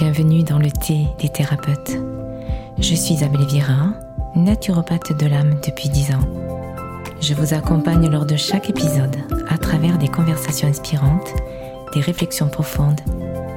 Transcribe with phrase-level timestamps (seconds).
[0.00, 1.98] Bienvenue dans le thé des thérapeutes.
[2.78, 3.94] Je suis Isabelle Vira,
[4.36, 6.28] naturopathe de l'âme depuis 10 ans.
[7.20, 9.16] Je vous accompagne lors de chaque épisode
[9.48, 11.34] à travers des conversations inspirantes,
[11.94, 13.00] des réflexions profondes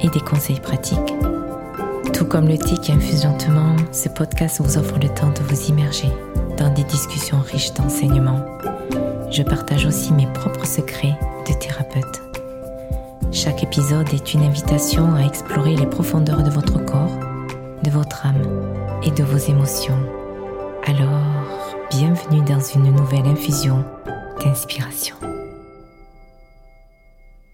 [0.00, 1.14] et des conseils pratiques.
[2.12, 5.68] Tout comme le thé qui infuse lentement, ce podcast vous offre le temps de vous
[5.68, 6.08] immerger
[6.58, 8.44] dans des discussions riches d'enseignements.
[9.30, 11.16] Je partage aussi mes propres secrets
[11.48, 12.31] de thérapeute.
[13.32, 17.18] Chaque épisode est une invitation à explorer les profondeurs de votre corps,
[17.82, 18.42] de votre âme
[19.02, 19.98] et de vos émotions.
[20.84, 23.86] Alors, bienvenue dans une nouvelle infusion
[24.38, 25.16] d'inspiration.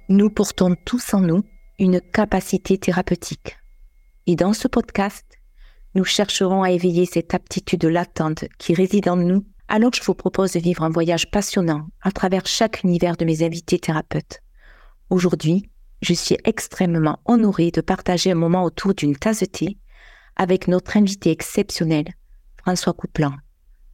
[0.08, 1.44] Nous portons tous en nous
[1.78, 3.56] une capacité thérapeutique.
[4.26, 5.26] Et dans ce podcast,
[5.94, 9.46] nous chercherons à éveiller cette aptitude latente qui réside en nous.
[9.68, 13.44] Alors je vous propose de vivre un voyage passionnant à travers chaque univers de mes
[13.44, 14.42] invités thérapeutes.
[15.10, 15.70] Aujourd'hui,
[16.02, 19.78] je suis extrêmement honorée de partager un moment autour d'une tasse de thé
[20.36, 22.04] avec notre invité exceptionnel,
[22.58, 23.32] François Couplan.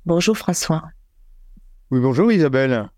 [0.06, 0.83] Bonjour François.
[1.92, 2.91] Oui, bonjour Isabelle.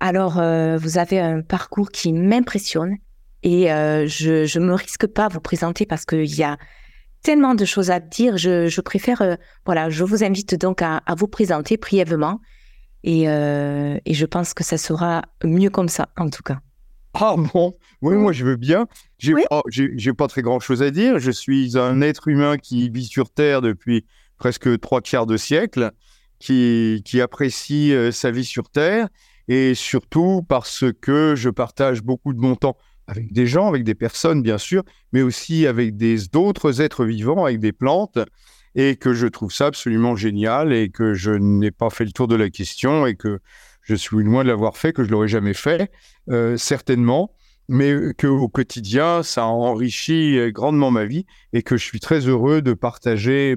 [0.00, 2.98] Alors, euh, vous avez un parcours qui m'impressionne
[3.42, 6.58] et euh, je ne me risque pas à vous présenter parce qu'il y a
[7.22, 8.36] tellement de choses à dire.
[8.36, 12.38] Je, préfère, euh, voilà, je vous invite donc à, vous présenter brièvement
[13.02, 16.60] et, et je pense que ça sera mieux comme ça, en tout cas.
[17.14, 18.86] Ah bon Oui, moi je veux bien.
[19.18, 21.18] J'ai n'ai pas très grand chose à dire.
[21.18, 24.06] Je suis un être humain qui vit sur Terre depuis
[24.38, 25.90] presque trois quarts de siècle,
[26.38, 29.08] qui, qui apprécie euh, sa vie sur Terre
[29.48, 33.94] et surtout parce que je partage beaucoup de mon temps avec des gens, avec des
[33.94, 35.96] personnes bien sûr, mais aussi avec
[36.30, 38.18] d'autres êtres vivants, avec des plantes,
[38.74, 42.28] et que je trouve ça absolument génial et que je n'ai pas fait le tour
[42.28, 43.40] de la question et que
[43.88, 45.90] je suis loin de l'avoir fait, que je l'aurais jamais fait,
[46.28, 47.34] euh, certainement,
[47.68, 52.74] mais qu'au quotidien, ça enrichit grandement ma vie et que je suis très heureux de
[52.74, 53.56] partager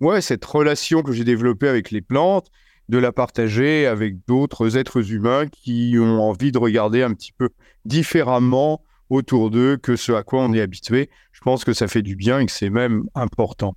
[0.00, 2.50] ouais, cette relation que j'ai développée avec les plantes,
[2.88, 7.48] de la partager avec d'autres êtres humains qui ont envie de regarder un petit peu
[7.84, 11.10] différemment autour d'eux que ce à quoi on est habitué.
[11.32, 13.74] Je pense que ça fait du bien et que c'est même important.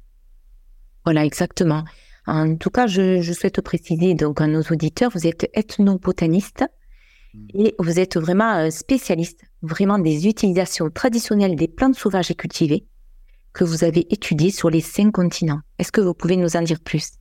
[1.05, 1.83] Voilà, exactement.
[2.27, 6.65] En tout cas, je, souhaite préciser donc à nos auditeurs, vous êtes ethnobotaniste
[7.33, 7.47] hmm.
[7.53, 12.85] et vous êtes vraiment euh, spécialiste vraiment des utilisations traditionnelles des plantes sauvages et cultivées
[13.53, 15.61] que vous avez étudiées sur les cinq continents.
[15.79, 17.13] Est-ce que vous pouvez nous en dire plus?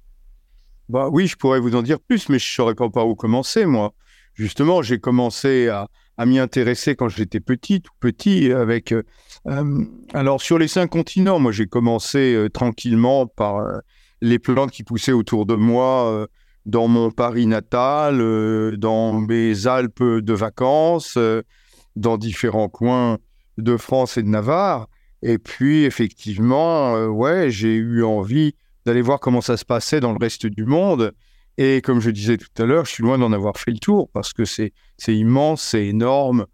[0.89, 3.15] Bah oui, je pourrais vous en dire plus, mais je ne saurais pas par où
[3.15, 3.95] commencer, moi.
[4.35, 5.89] Justement, j'ai commencé à,
[6.27, 8.93] m'y intéresser quand j'étais petit, tout petit, avec...
[8.93, 9.03] Euh,
[9.47, 13.65] euh, alors, sur les cinq continents, moi, j'ai commencé tranquillement par
[14.27, 16.27] les plantes qui poussaient autour de moi euh,
[16.67, 21.43] dans mon Paris natal, euh, dans mes Alpes de vacances, euh,
[21.95, 23.19] dans différents coins
[23.57, 24.89] de France et de Navarre.
[25.23, 28.55] Et puis, effectivement, ouais, j'ai eu envie
[28.85, 31.13] d'aller voir comment ça se passait dans le reste du monde.
[31.57, 34.11] Et comme je disais tout à l'heure, je suis loin d'en avoir fait le tour
[34.13, 34.73] parce que c'est
[35.09, 36.47] immense, c'est énorme,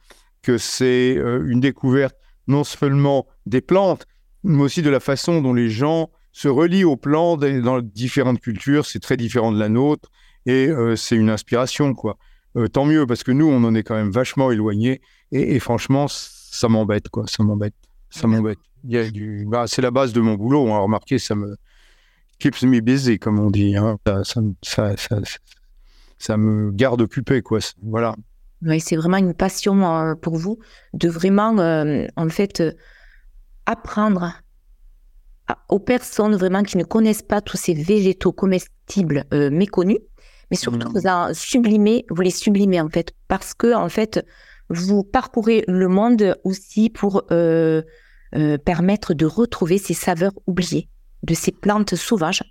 [0.42, 2.14] que c'est une découverte
[2.46, 4.06] non seulement des plantes,
[4.44, 8.86] mais aussi de la façon dont les gens se relie au plan dans différentes cultures,
[8.86, 10.10] c'est très différent de la nôtre,
[10.46, 12.16] et euh, c'est une inspiration, quoi.
[12.56, 15.00] Euh, tant mieux, parce que nous, on en est quand même vachement éloignés,
[15.30, 17.74] et, franchement, ça m'embête, quoi, ça m'embête,
[18.10, 18.58] ça m'embête.
[18.84, 21.56] Bah, c'est la base de mon boulot, on a remarqué, ça me
[22.38, 23.98] keeps me busy, comme on dit, hein.
[24.22, 24.94] ça,
[26.18, 28.16] ça, me garde occupé, quoi, voilà.
[28.62, 30.58] Oui, c'est vraiment une passion euh, pour vous
[30.94, 31.56] de vraiment,
[32.16, 32.62] en fait,
[33.66, 34.41] apprendre
[35.68, 39.98] aux personnes vraiment qui ne connaissent pas tous ces végétaux comestibles euh, méconnus,
[40.50, 40.92] mais surtout mmh.
[40.94, 44.24] vous, en sublimez, vous les sublimez en fait, parce que en fait,
[44.68, 47.82] vous parcourez le monde aussi pour euh,
[48.34, 50.88] euh, permettre de retrouver ces saveurs oubliées
[51.22, 52.42] de ces plantes sauvages.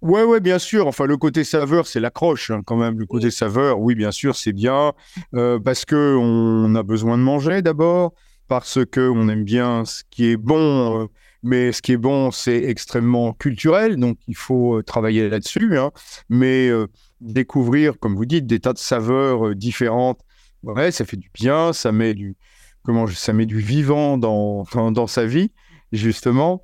[0.00, 0.86] Ouais, ouais, bien sûr.
[0.86, 2.98] Enfin, le côté saveur, c'est l'accroche hein, quand même.
[2.98, 4.94] Le côté saveur, oui, bien sûr, c'est bien
[5.32, 8.14] parce que on a besoin de manger d'abord,
[8.46, 11.10] parce que on aime bien ce qui est bon
[11.42, 15.78] mais ce qui est bon, c'est extrêmement culturel, donc il faut euh, travailler là-dessus.
[15.78, 15.92] Hein.
[16.28, 16.86] Mais euh,
[17.20, 20.20] découvrir, comme vous dites, des tas de saveurs euh, différentes,
[20.62, 22.36] ouais, ça fait du bien, ça met du,
[22.82, 25.52] comment, ça met du vivant dans, dans, sa vie,
[25.92, 26.62] justement.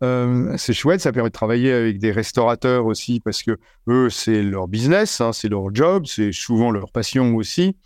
[0.00, 3.58] c'est chouette, ça permet de travailler avec des restaurateurs aussi, parce que
[3.88, 7.76] eux, c'est leur business, hein, c'est leur job, c'est souvent leur passion aussi.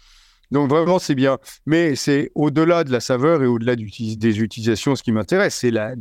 [0.51, 1.39] Donc vraiment, c'est bien.
[1.67, 5.95] Mais c'est au-delà de la saveur et au-delà des utilisations, ce qui m'intéresse, c'est la,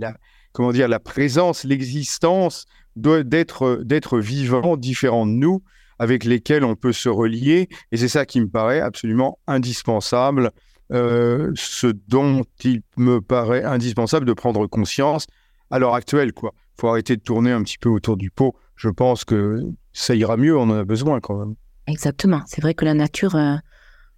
[0.53, 2.65] comment dire, la présence, l'existence
[2.95, 5.61] d'être d'être vivants différents de nous,
[5.99, 7.67] avec lesquels on peut se relier.
[7.91, 10.51] Et c'est ça qui me paraît absolument indispensable
[10.93, 15.27] euh, ce dont il me paraît indispensable de prendre conscience
[15.69, 16.31] à l'heure actuelle.
[16.35, 18.55] Il faut arrêter de tourner un petit peu autour du pot.
[18.75, 21.55] Je pense que ça ira mieux, on en a besoin quand même.
[21.87, 22.41] Exactement.
[22.47, 23.55] C'est vrai que la nature, euh,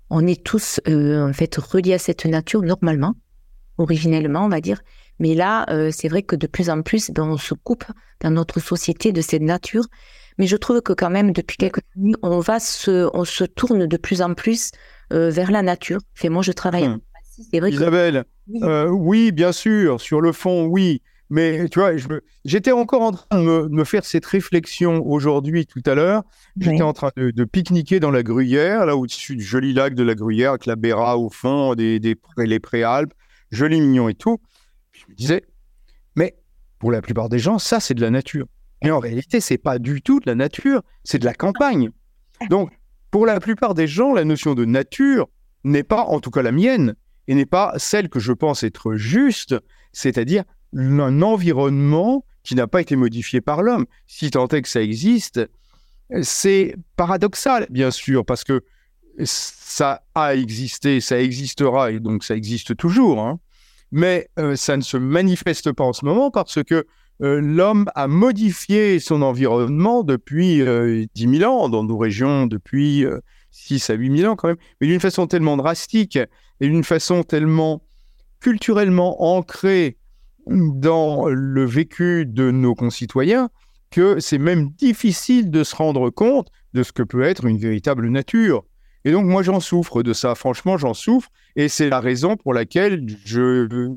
[0.09, 3.15] on est tous en fait reliés à cette nature normalement,
[3.77, 4.81] originellement, on va dire.
[5.19, 7.85] Mais là, c'est vrai que de plus en plus, ben, on se coupe
[8.21, 9.85] dans notre société de cette nature
[10.39, 13.85] mais je trouve que quand même, depuis quelques années, on, va se, on se tourne
[13.85, 14.71] de plus en plus
[15.11, 16.00] euh, vers la nature.
[16.15, 16.88] Fait, moi, je travaille.
[16.88, 17.00] Hum.
[17.53, 18.25] Isabelle,
[18.63, 19.31] euh, oui.
[19.31, 21.01] bien sûr, sur le fond, oui.
[21.29, 21.91] Mais tu vois,
[22.43, 26.23] j'étais encore en train de me, faire cette réflexion aujourd'hui, tout à l'heure.
[26.59, 30.15] J'étais en train de, pique-niquer dans la Gruyère, là au-dessus du joli lac de la
[30.15, 33.13] Gruyère, avec la Béra au fond, des, des les préalpes,
[33.51, 34.39] joli mignon et tout.
[34.91, 35.43] je me disais,
[36.15, 36.35] mais
[36.79, 38.47] pour la plupart des gens, ça, c'est de la nature.
[38.83, 41.91] Mais en réalité, c'est pas du tout de la nature, c'est de la campagne.
[42.49, 42.71] Donc,
[43.11, 45.27] pour la plupart des gens, la notion de nature
[45.63, 46.95] n'est pas, en tout cas la mienne,
[47.27, 49.55] et n'est pas celle que je pense être juste,
[49.91, 50.43] c'est-à-dire
[50.75, 53.86] un environnement qui n'a pas été modifié par l'homme.
[54.07, 55.42] Si tant est que ça existe,
[56.21, 58.63] c'est paradoxal, bien sûr, parce que
[59.24, 63.19] ça a existé, ça existera, et donc ça existe toujours.
[63.19, 63.39] Hein.
[63.92, 66.86] Mais euh, ça ne se manifeste pas en ce moment parce que
[67.21, 73.06] euh, l'homme a modifié son environnement depuis euh, 10 000 ans, dans nos régions depuis
[73.51, 76.18] 6 euh, à 8 000 ans quand même, mais d'une façon tellement drastique
[76.62, 77.83] et d'une façon tellement
[78.39, 79.98] culturellement ancrée
[80.49, 83.49] dans le vécu de nos concitoyens
[83.91, 88.07] que c'est même difficile de se rendre compte de ce que peut être une véritable
[88.09, 88.63] nature.
[89.05, 92.53] Et donc moi j'en souffre de ça, franchement j'en souffre, et c'est la raison pour
[92.53, 93.95] laquelle je,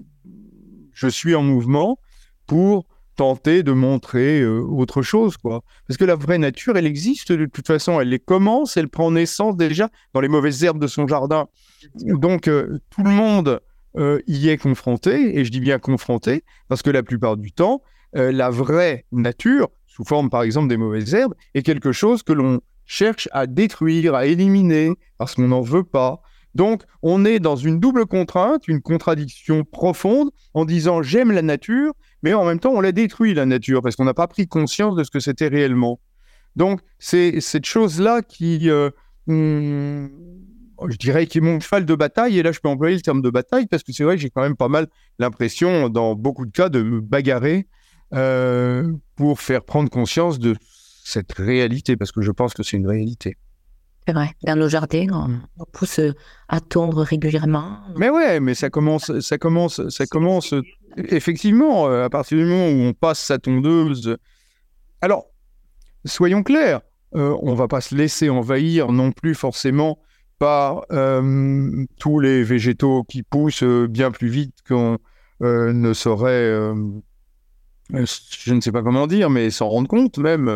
[0.92, 1.98] je suis en mouvement
[2.46, 5.62] pour tenter de montrer euh, autre chose, quoi.
[5.86, 8.00] Parce que la vraie nature, elle existe de toute façon.
[8.00, 11.46] Elle les commence, elle prend naissance déjà dans les mauvaises herbes de son jardin.
[12.04, 13.60] Donc, euh, tout le monde
[13.96, 17.82] euh, y est confronté, et je dis bien confronté, parce que la plupart du temps,
[18.14, 22.60] la vraie nature, sous forme par exemple des mauvaises herbes, est quelque chose que l'on
[22.84, 26.20] cherche à détruire, à éliminer, parce qu'on n'en veut pas.
[26.54, 31.94] Donc, on est dans une double contrainte, une contradiction profonde, en disant j'aime la nature,
[32.22, 34.94] mais en même temps, on l'a détruit, la nature, parce qu'on n'a pas pris conscience
[34.94, 35.98] de ce que c'était réellement.
[36.54, 38.90] Donc, c'est cette chose-là qui, euh,
[40.88, 43.22] je dirais, qui est mon cheval de bataille, et là, je peux employer le terme
[43.22, 44.86] de bataille, parce que c'est vrai que j'ai quand même pas mal
[45.18, 47.66] l'impression, dans beaucoup de cas, de me bagarrer
[48.14, 50.56] euh, pour faire prendre conscience de
[51.04, 53.36] cette réalité, parce que je pense que c'est une réalité.
[54.06, 54.30] C'est vrai.
[54.44, 55.06] Dans nos jardins,
[55.58, 56.00] on, pousse
[56.48, 57.78] à tondre régulièrement.
[57.96, 60.54] Mais ouais, mais ça commence, ça commence, ça commence
[60.96, 64.16] effectivement à partir du moment où on passe sa tondeuse.
[65.00, 65.26] Alors,
[66.04, 66.80] soyons clairs,
[67.14, 69.98] euh, on va pas se laisser envahir non plus forcément
[70.42, 74.98] euh, tous les végétaux qui poussent bien plus vite qu'on
[75.42, 76.52] euh, ne saurait,
[77.90, 80.48] je ne sais pas comment dire, mais s'en rendre compte même.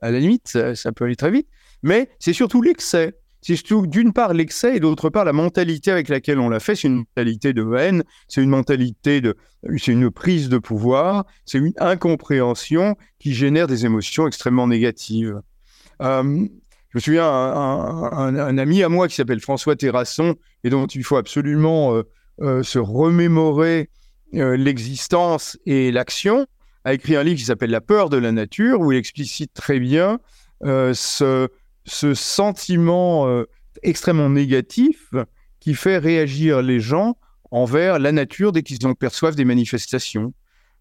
[0.00, 1.48] à la limite, ça peut aller très vite
[1.84, 3.14] mais c'est surtout l'excès.
[3.42, 6.74] C'est surtout d'une part l'excès et d'autre part la mentalité avec laquelle on l'a fait.
[6.74, 9.36] C'est une mentalité de haine, c'est une mentalité de,
[9.76, 15.42] c'est une prise de pouvoir, c'est une incompréhension qui génère des émotions extrêmement négatives.
[16.94, 21.04] Euh, je me souviens un, ami à moi qui s'appelle François Terrasson et dont il
[21.04, 22.02] faut absolument euh,
[22.40, 23.90] euh, se remémorer
[24.32, 26.46] l'existence et l'action,
[26.82, 29.78] a écrit un livre qui s'appelle La peur de la nature où il explicite très
[29.78, 30.18] bien
[30.62, 31.48] ce,
[31.86, 33.44] sentiment euh,
[33.84, 35.10] extrêmement négatif
[35.60, 37.16] qui fait réagir les gens
[37.52, 40.34] envers la nature dès qu'ils en perçoivent des manifestations.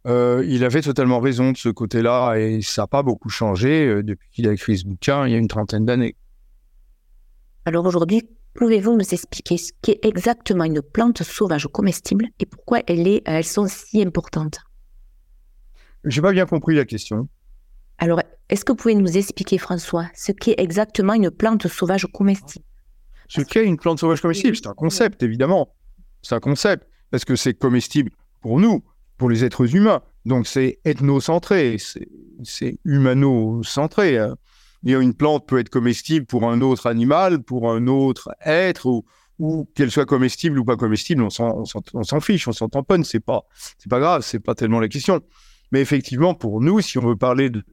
[0.06, 4.04] Euh, il avait totalement raison de ce côté-là et ça n'a pas beaucoup changé euh,
[4.04, 6.18] depuis qu'il a écrit ce bouquin il y a une trentaine d'années.
[7.66, 13.08] Alors aujourd'hui, pouvez-vous nous expliquer ce qu'est exactement une plante sauvage comestible et pourquoi elle
[13.08, 14.60] est, elles sont si importantes?
[16.04, 17.30] J'ai pas bien compris la question.
[17.98, 22.66] Alors, est-ce que vous pouvez nous expliquer, François, ce qu'est exactement une plante sauvage comestible?
[23.30, 25.74] Ce qu'est une plante sauvage comestible, c'est un concept, évidemment.
[26.22, 28.84] C'est un concept, parce que c'est comestible pour nous,
[29.24, 30.02] pour les êtres humains.
[30.26, 31.78] Donc, c'est ethnocentré,
[32.44, 34.18] c'est humano-centré.
[34.18, 34.36] Hein.
[34.84, 38.86] Une plante peut être comestible pour un autre animal, pour un autre être,
[39.40, 43.44] ou, qu'elle soit comestible ou pas comestible, on s'en fiche, on s'en tamponne, c'est pas,
[43.90, 45.22] pas grave, c'est pas tellement la question.
[45.72, 47.64] Mais effectivement, pour nous, si on veut parler de,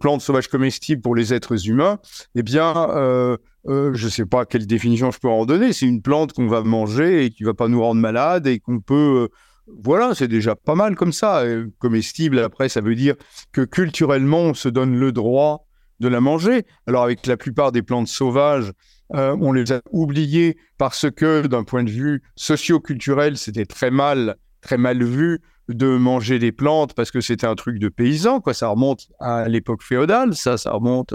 [0.00, 2.00] plantes sauvages comestibles pour les êtres humains,
[2.34, 3.36] eh bien, euh,
[3.68, 5.72] euh, je ne sais pas quelle définition je peux en donner.
[5.72, 8.58] C'est une plante qu'on va manger et qui ne va pas nous rendre malade et
[8.58, 9.28] qu'on peut...
[9.30, 9.34] Euh,
[9.66, 11.42] voilà, c'est déjà pas mal comme ça.
[11.78, 13.14] comestible, après, ça veut dire
[13.52, 15.66] que culturellement, on se donne le droit
[16.00, 16.64] de la manger.
[16.86, 18.72] Alors avec la plupart des plantes sauvages,
[19.14, 24.36] euh, on les a oubliées parce que d'un point de vue socio-culturel, c'était très mal,
[24.60, 28.40] très mal vu de manger des plantes parce que c'était un truc de paysan.
[28.40, 28.54] Quoi.
[28.54, 31.14] Ça remonte à l'époque féodale, ça, ça remonte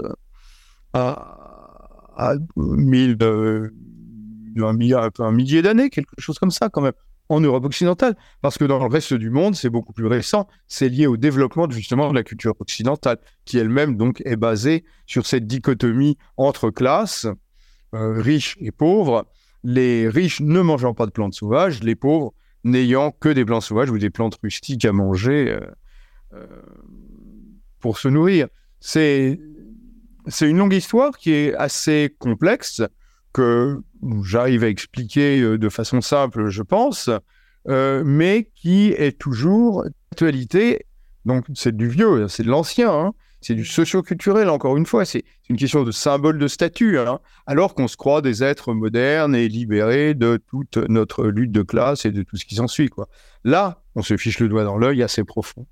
[0.92, 1.58] à,
[2.18, 2.38] euh, un,
[5.18, 6.92] un millier d'années, quelque chose comme ça quand même
[7.32, 10.46] en Europe occidentale, parce que dans le reste du monde, c'est beaucoup plus récent.
[10.66, 15.26] C'est lié au développement justement de la culture occidentale, qui elle-même donc est basée sur
[15.26, 17.26] cette dichotomie entre classes,
[17.94, 19.26] euh, riches et pauvres.
[19.64, 22.34] Les riches ne mangeant pas de plantes sauvages, les pauvres
[22.64, 25.60] n'ayant que des plantes sauvages ou des plantes rustiques à manger euh,
[26.34, 26.46] euh,
[27.80, 28.48] pour se nourrir.
[28.80, 29.38] C'est
[30.40, 32.82] une longue histoire qui est assez complexe
[33.32, 33.80] que
[34.22, 37.10] j'arrive à expliquer euh, de façon simple, je pense,
[37.68, 40.86] euh, mais qui est toujours d'actualité.
[41.24, 43.12] Donc, c'est du vieux, c'est de l'ancien, hein.
[43.40, 45.04] c'est du socio-culturel, encore une fois.
[45.04, 47.20] C'est une question de symbole de statut, hein.
[47.46, 52.04] alors qu'on se croit des êtres modernes et libérés de toute notre lutte de classe
[52.04, 52.90] et de tout ce qui s'ensuit.
[53.44, 55.66] Là, on se fiche le doigt dans l'œil assez profond.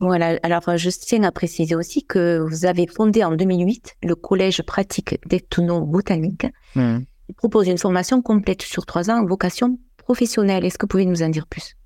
[0.00, 4.14] Voilà, alors euh, je tiens à préciser aussi que vous avez fondé en 2008 le
[4.14, 6.46] Collège pratique d'ethno-botanique.
[6.74, 6.98] Mmh.
[7.28, 10.64] Il propose une formation complète sur trois ans, vocation professionnelle.
[10.64, 11.76] Est-ce que vous pouvez nous en dire plus?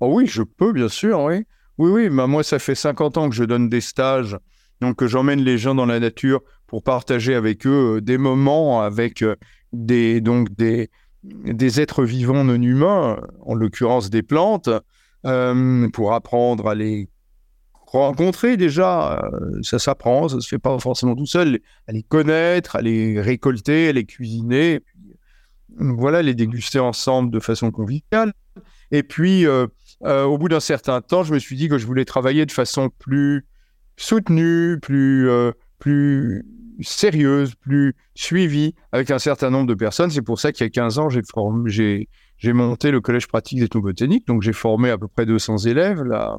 [0.00, 1.44] Oh Oui, je peux, bien sûr, oui.
[1.78, 4.36] Oui, oui, bah, moi, ça fait 50 ans que je donne des stages,
[4.80, 8.82] donc que j'emmène les gens dans la nature pour partager avec eux euh, des moments
[8.82, 9.36] avec euh,
[9.72, 10.90] des, donc des,
[11.22, 14.70] des êtres vivants non humains, en l'occurrence des plantes,
[15.92, 17.08] pour apprendre à les
[18.00, 22.76] rencontrer déjà, euh, ça s'apprend, ça se fait pas forcément tout seul, à les connaître,
[22.76, 24.80] à les récolter, à les cuisiner,
[25.76, 28.32] voilà, les déguster ensemble de façon conviviale.
[28.90, 29.66] Et puis, euh,
[30.04, 32.52] euh, au bout d'un certain temps, je me suis dit que je voulais travailler de
[32.52, 33.46] façon plus
[33.96, 35.28] soutenue, plus,
[35.78, 36.44] plus
[36.80, 40.10] sérieuse, plus suivie, avec un certain nombre de personnes.
[40.10, 42.08] C'est pour ça qu'il y a 15 ans, j'ai
[42.38, 46.36] j'ai monté le collège pratique d'ethnobotanique, donc j'ai formé à peu près 200 élèves là,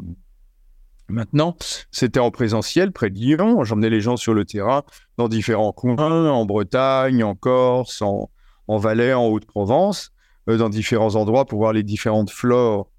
[1.09, 1.55] Maintenant,
[1.91, 3.63] c'était en présentiel près de Lyon.
[3.63, 4.83] J'emmenais les gens sur le terrain
[5.17, 8.29] dans différents coins, en Bretagne, en Corse, en,
[8.67, 10.11] Valais, en Haute-Provence,
[10.49, 12.89] euh, dans différents endroits pour voir les différentes flores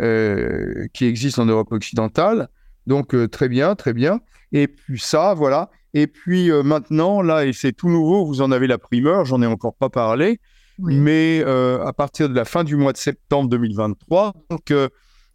[0.00, 2.48] euh, qui existent en Europe occidentale.
[2.86, 4.20] Donc, euh, très bien, très bien.
[4.52, 5.70] Et puis ça, voilà.
[5.94, 9.46] Et puis maintenant, là, et c'est tout nouveau, vous en avez la primeur, j'en ai
[9.46, 10.40] encore pas parlé,
[10.80, 14.72] mais à partir de la fin du mois de septembre 2023, donc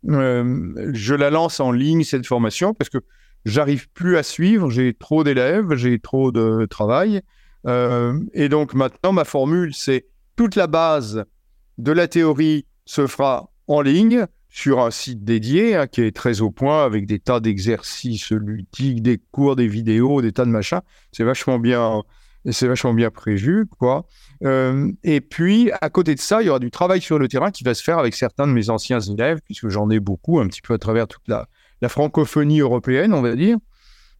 [0.03, 2.99] je la lance en ligne, cette formation, parce que
[3.45, 7.21] j'arrive plus à suivre, j'ai trop d'élèves, j'ai trop de travail.
[7.67, 11.25] Euh, et donc maintenant, ma formule, c'est toute la base
[11.77, 16.41] de la théorie se fera en ligne sur un site dédié hein, qui est très
[16.41, 20.81] au point avec des tas d'exercices ludiques, des cours, des vidéos, des tas de machins.
[21.11, 22.01] C'est vachement bien,
[22.45, 24.05] c'est vachement bien prévu, quoi.
[24.43, 27.51] Euh, et puis, à côté de ça, il y aura du travail sur le terrain
[27.51, 30.47] qui va se faire avec certains de mes anciens élèves, puisque j'en ai beaucoup, un
[30.47, 31.47] petit peu à travers toute la,
[31.87, 33.57] francophonie européenne, on va dire.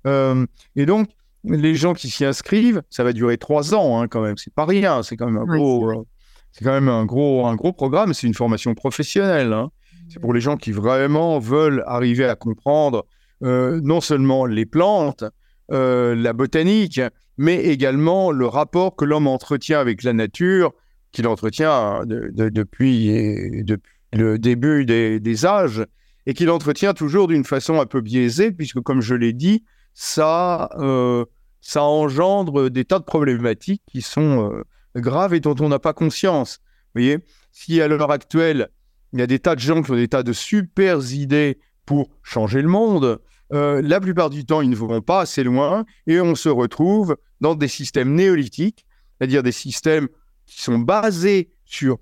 [0.07, 0.45] Euh,
[0.75, 1.09] et donc,
[1.43, 4.37] les gens qui s'y inscrivent, ça va durer trois ans hein, quand même.
[4.37, 5.03] C'est pas rien.
[5.03, 6.05] C'est quand même un gros, euh,
[6.51, 8.13] c'est quand même un gros, un gros programme.
[8.13, 9.53] C'est une formation professionnelle.
[9.53, 9.69] Hein.
[10.09, 13.05] C'est pour les gens qui vraiment veulent arriver à comprendre
[13.41, 15.23] non seulement les plantes,
[15.69, 16.99] la botanique,
[17.39, 20.73] mais également le rapport que l'homme entretient avec la nature,
[21.13, 23.65] qu'il entretient depuis,
[24.11, 25.85] le début des, âges,
[26.25, 30.69] et qu'il entretient toujours d'une façon un peu biaisée, puisque, comme je l'ai dit, ça,
[30.79, 31.23] euh,
[31.61, 34.63] ça engendre des tas de problématiques qui sont euh,
[34.99, 36.59] graves et dont on n'a pas conscience.
[36.87, 37.19] Vous voyez,
[37.53, 38.67] si à l'heure actuelle,
[39.13, 42.09] il y a des tas de gens qui ont des tas de super idées pour
[42.21, 43.21] changer le monde,
[43.53, 47.17] euh, la plupart du temps, ils ne vont pas assez loin et on se retrouve
[47.41, 48.85] dans des systèmes néolithiques,
[49.17, 50.07] c'est-à-dire des systèmes
[50.45, 51.97] qui sont basés sur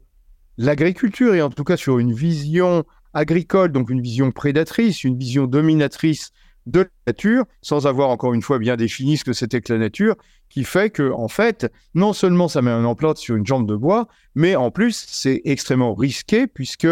[0.57, 5.47] l'agriculture et en tout cas sur une vision agricole, donc une vision prédatrice, une vision
[5.47, 6.31] dominatrice
[6.65, 9.79] de la nature, sans avoir encore une fois bien défini ce que c'était que la
[9.79, 10.15] nature,
[10.49, 13.75] qui fait que, en fait, non seulement ça met un emplâtre sur une jambe de
[13.75, 16.87] bois, mais en plus, c'est extrêmement risqué puisque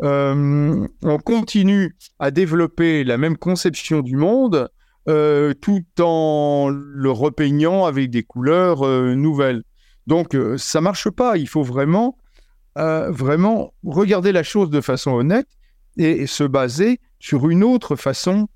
[0.00, 4.68] on continue à développer la même conception du monde
[5.08, 9.62] euh, tout en le repeignant avec des couleurs euh, nouvelles.
[10.06, 11.38] Donc ça marche pas.
[11.38, 12.18] Il faut vraiment,
[12.76, 15.46] vraiment regarder la chose de façon honnête
[15.96, 18.48] et, se baser sur une autre façon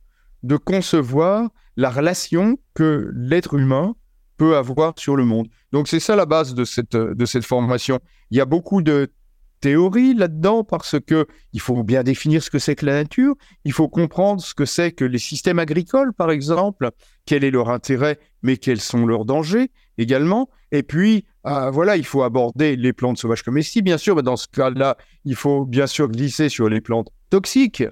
[0.43, 3.95] de concevoir la relation que l'être humain
[4.37, 5.49] peut avoir sur le monde.
[5.73, 7.99] Donc c'est ça la base de cette, de cette formation.
[8.31, 9.11] Il y a beaucoup de
[9.61, 13.35] théorie là-dedans parce que il faut bien définir ce que c'est que la nature,
[13.65, 16.91] il faut comprendre ce que c'est que les systèmes agricoles, par exemple,
[17.27, 20.49] quel est leur intérêt, mais quels sont leurs dangers également.
[20.71, 24.17] Et puis, euh, voilà, il faut aborder les plantes sauvages comestibles, bien sûr.
[24.17, 27.85] Mais dans ce cas-là, il faut bien sûr glisser sur les plantes toxiques.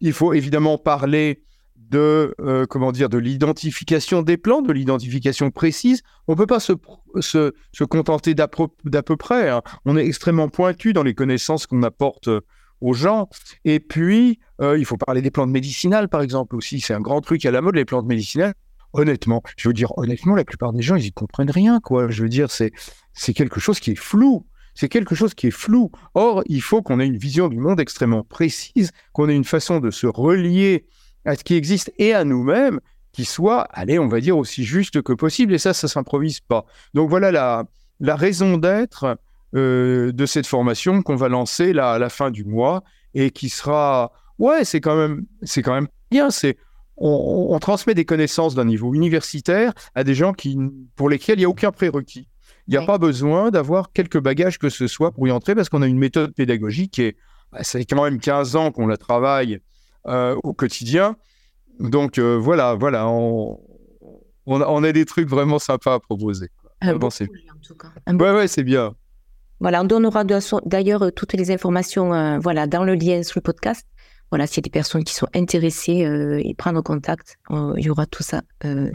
[0.00, 1.42] Il faut évidemment parler
[1.90, 6.02] de euh, comment dire de l'identification des plantes, de l'identification précise.
[6.28, 6.72] On ne peut pas se,
[7.20, 9.50] se, se contenter d'à peu près.
[9.50, 9.62] Hein.
[9.84, 12.40] On est extrêmement pointu dans les connaissances qu'on apporte euh,
[12.80, 13.28] aux gens.
[13.64, 16.80] Et puis, il faut parler des plantes médicinales, par exemple, aussi.
[16.80, 18.52] C'est un grand truc à la mode, les plantes médicinales
[18.92, 22.08] honnêtement, je veux dire, honnêtement, la plupart des gens, ils y comprennent rien, quoi.
[22.10, 22.72] Je veux dire, c'est
[23.34, 24.46] quelque chose qui est flou.
[24.74, 25.90] C'est quelque chose qui est flou.
[26.14, 29.80] Or, il faut qu'on ait une vision du monde extrêmement précise, qu'on ait une façon
[29.80, 30.86] de se relier
[31.26, 32.80] à ce qui existe et à nous-mêmes
[33.12, 35.54] qui soit, allez, on va dire, aussi juste que possible.
[35.54, 36.66] Et ça, ça s'improvise pas.
[36.92, 37.64] Donc voilà la,
[38.00, 39.18] la raison d'être
[39.54, 42.82] euh, de cette formation qu'on va lancer là à la fin du mois
[43.14, 46.30] et qui sera, ouais, c'est quand même, c'est quand même bien.
[46.30, 46.58] C'est
[46.98, 50.58] on, transmet des connaissances d'un niveau universitaire à des gens qui,
[50.94, 52.28] pour lesquels il n'y a aucun prérequis.
[52.68, 55.68] Il n'y a pas besoin d'avoir quelques bagages que ce soit pour y entrer parce
[55.68, 57.16] qu'on a une méthode pédagogique est,
[57.52, 59.60] bah, ça fait quand même 15 ans qu'on la travaille
[60.08, 61.16] euh, au quotidien.
[61.80, 63.60] Donc euh, voilà, voilà, on,
[64.46, 66.48] on, a, des trucs vraiment sympas à proposer.
[66.80, 67.28] Un bon, c'est...
[68.08, 68.94] Ouais, ouais, c'est bien.
[69.60, 70.24] Voilà, on donnera
[70.64, 73.86] d'ailleurs euh, toutes les informations voilà, dans le lien sur le podcast
[74.30, 77.84] voilà, s'il y a des personnes qui sont intéressées euh, et prendre contact, euh, il
[77.84, 78.42] y aura tout ça.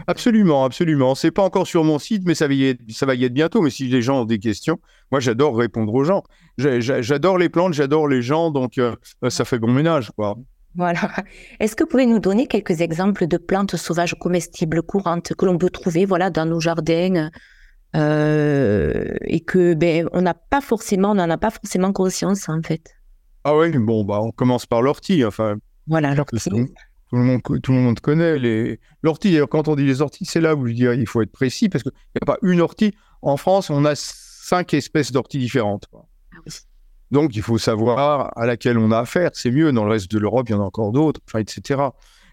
[0.06, 1.14] Absolument, absolument.
[1.14, 3.32] C'est pas encore sur mon site, mais ça va, y être, ça va y être
[3.32, 3.62] bientôt.
[3.62, 4.78] Mais si les gens ont des questions,
[5.10, 6.22] moi j'adore répondre aux gens.
[6.58, 8.78] J'adore les plantes, j'adore les gens, donc
[9.28, 10.36] ça fait bon ménage, quoi.
[10.74, 11.12] Voilà.
[11.60, 15.58] Est-ce que vous pouvez nous donner quelques exemples de plantes sauvages comestibles courantes que l'on
[15.58, 17.30] peut trouver, voilà, dans nos jardins
[17.94, 22.94] et que ben on n'a pas forcément, on n'en a pas forcément conscience en fait?
[23.44, 25.24] Ah oui, bon, bah, on commence par l'ortie.
[25.24, 26.38] Enfin, voilà, l'ortie.
[26.38, 28.80] Tout le, monde, tout le monde connaît les...
[29.02, 29.32] l'ortie.
[29.32, 31.68] D'ailleurs, quand on dit les orties, c'est là où je dirais il faut être précis
[31.68, 32.94] parce qu'il n'y a pas une ortie.
[33.20, 35.84] En France, on a cinq espèces d'orties différentes.
[37.12, 39.30] Donc, il faut savoir à laquelle on a affaire.
[39.34, 39.70] C'est mieux.
[39.70, 41.80] Dans le reste de l'Europe, il y en a encore d'autres, etc.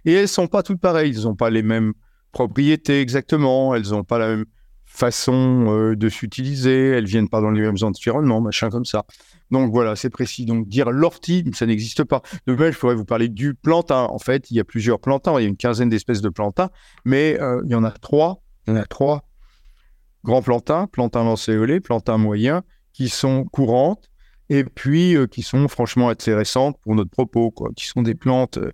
[0.06, 1.14] Et elles ne sont pas toutes pareilles.
[1.16, 1.94] Elles n'ont pas les mêmes
[2.32, 3.76] propriétés exactement.
[3.76, 4.46] Elles n'ont pas la même
[4.86, 6.92] façon euh, de s'utiliser.
[6.92, 9.06] Elles viennent pas dans les mêmes environnements, machin comme ça.
[9.52, 10.46] Donc voilà, c'est précis.
[10.46, 12.22] Donc dire l'ortie, ça n'existe pas.
[12.48, 14.08] De même, je pourrais vous parler du plantain.
[14.10, 15.38] En fait, il y a plusieurs plantains.
[15.40, 16.70] Il y a une quinzaine d'espèces de plantains,
[17.04, 18.42] mais euh, il y en a trois.
[18.66, 19.26] Il y en a trois
[20.24, 22.64] grands plantains, plantain lancéolé, plantain moyen,
[22.94, 24.10] qui sont courantes
[24.50, 27.70] et puis euh, qui sont franchement intéressantes pour notre propos, quoi.
[27.76, 28.72] Qui sont des plantes euh,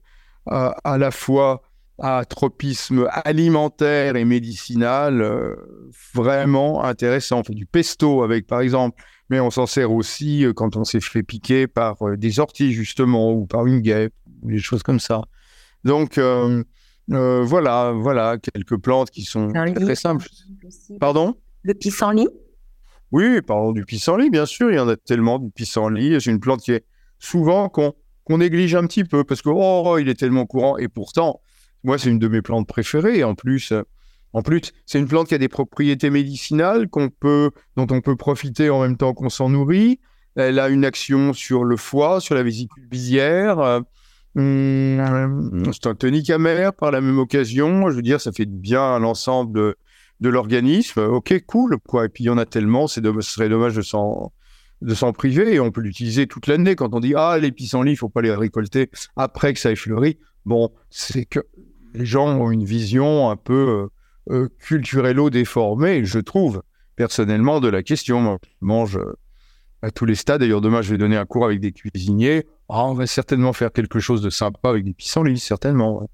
[0.84, 1.62] à, la fois
[2.00, 5.56] à tropisme alimentaire et médicinal
[6.14, 7.40] vraiment intéressant.
[7.40, 10.84] On fait du pesto avec, par exemple, mais on s'en sert aussi euh, quand on
[10.84, 14.84] s'est fait piquer par euh, des orties, justement, ou par une guêpe, ou des choses
[14.84, 15.22] comme ça.
[15.84, 16.64] Donc, euh,
[17.08, 20.28] voilà, voilà, quelques plantes qui sont très simples.
[21.00, 21.36] Pardon?
[21.64, 22.28] Le pissenlit?
[23.12, 26.20] Oui, parlons du pissenlit, bien sûr, il y en a tellement du pissenlit.
[26.20, 26.86] C'est une plante qui est
[27.20, 27.94] souvent qu'on
[28.38, 31.42] néglige un petit peu, parce que, oh, il est tellement courant, et pourtant,
[31.84, 33.74] moi, c'est une de mes plantes préférées, en plus...
[34.34, 37.10] En plus, c'est une plante qui a des propriétés médicinales dont
[37.90, 40.02] on peut profiter en même temps qu'on s'en nourrit.
[40.36, 43.60] Elle a une action sur le foie, sur la vésicule biliaire.
[43.60, 43.80] Euh,
[44.36, 47.90] hum, c'est un tonique amer par la même occasion.
[47.90, 49.76] Je veux dire, ça fait bien l'ensemble
[50.20, 51.02] de, l'organisme.
[51.02, 51.78] Ok, cool.
[51.88, 52.06] Quoi.
[52.06, 54.32] Et puis il y en a tellement, c'est ce serait dommage de s'en
[54.82, 56.76] de s'en priver et on peut l'utiliser toute l'année.
[56.76, 59.76] Quand on dit ah les pissenlits, il faut pas les récolter après que ça ait
[59.76, 60.18] fleuri.
[60.46, 61.40] Bon, c'est que
[61.94, 63.90] les gens ont une vision un peu
[64.30, 66.62] euh, euh, culturello déformé, je trouve,
[66.96, 68.38] personnellement, de la question.
[68.44, 69.18] je mange euh,
[69.82, 70.42] à tous les stades.
[70.42, 72.46] D'ailleurs, demain, je vais donner un cours avec des cuisiniers.
[72.70, 76.08] Ah, on va certainement faire quelque chose de sympa avec des pissenlits, certainement.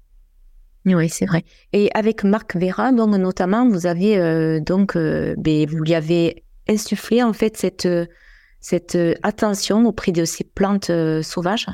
[0.84, 1.44] Oui, c'est vrai.
[1.72, 7.22] Et avec Marc Vera, donc notamment, vous avez euh, donc, ben, vous lui avez insufflé
[7.22, 7.88] en fait cette
[8.60, 10.90] cette attention auprès de ces plantes
[11.22, 11.68] sauvages?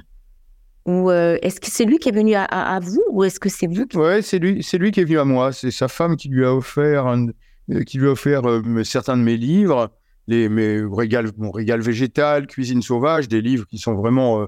[0.89, 3.67] Ou euh, est-ce que c'est lui qui est venu à, vous ou est-ce que c'est
[3.67, 5.53] vous Oui, c'est lui, c'est lui qui est venu à moi.
[5.53, 9.23] C'est sa femme qui lui a offert, euh, qui lui a offert euh, certains de
[9.23, 9.93] mes livres,
[10.29, 14.47] les, mes régal, mon régal végétal, cuisine sauvage, des livres qui sont vraiment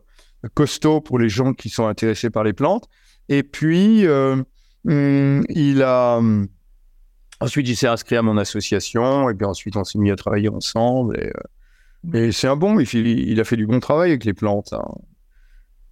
[0.55, 2.89] costauds pour les gens qui sont intéressés par les plantes.
[3.29, 4.07] Et puis,
[4.87, 6.21] hum, il a.
[7.41, 10.51] Ensuite, il s'est inscrit à mon association, et puis ensuite, on s'est mis à travailler
[10.51, 11.33] ensemble.
[12.15, 14.73] Et, c'est un bon, il, il, a fait du bon travail avec les plantes.
[14.73, 14.85] Hein.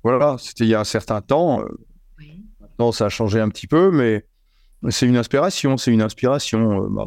[0.02, 1.60] Voilà, c'était il y a un certain temps.
[1.60, 1.66] Euh,
[2.60, 4.24] maintenant, ça a changé un petit peu, mais
[4.90, 7.04] c'est une inspiration, c'est une inspiration, euh,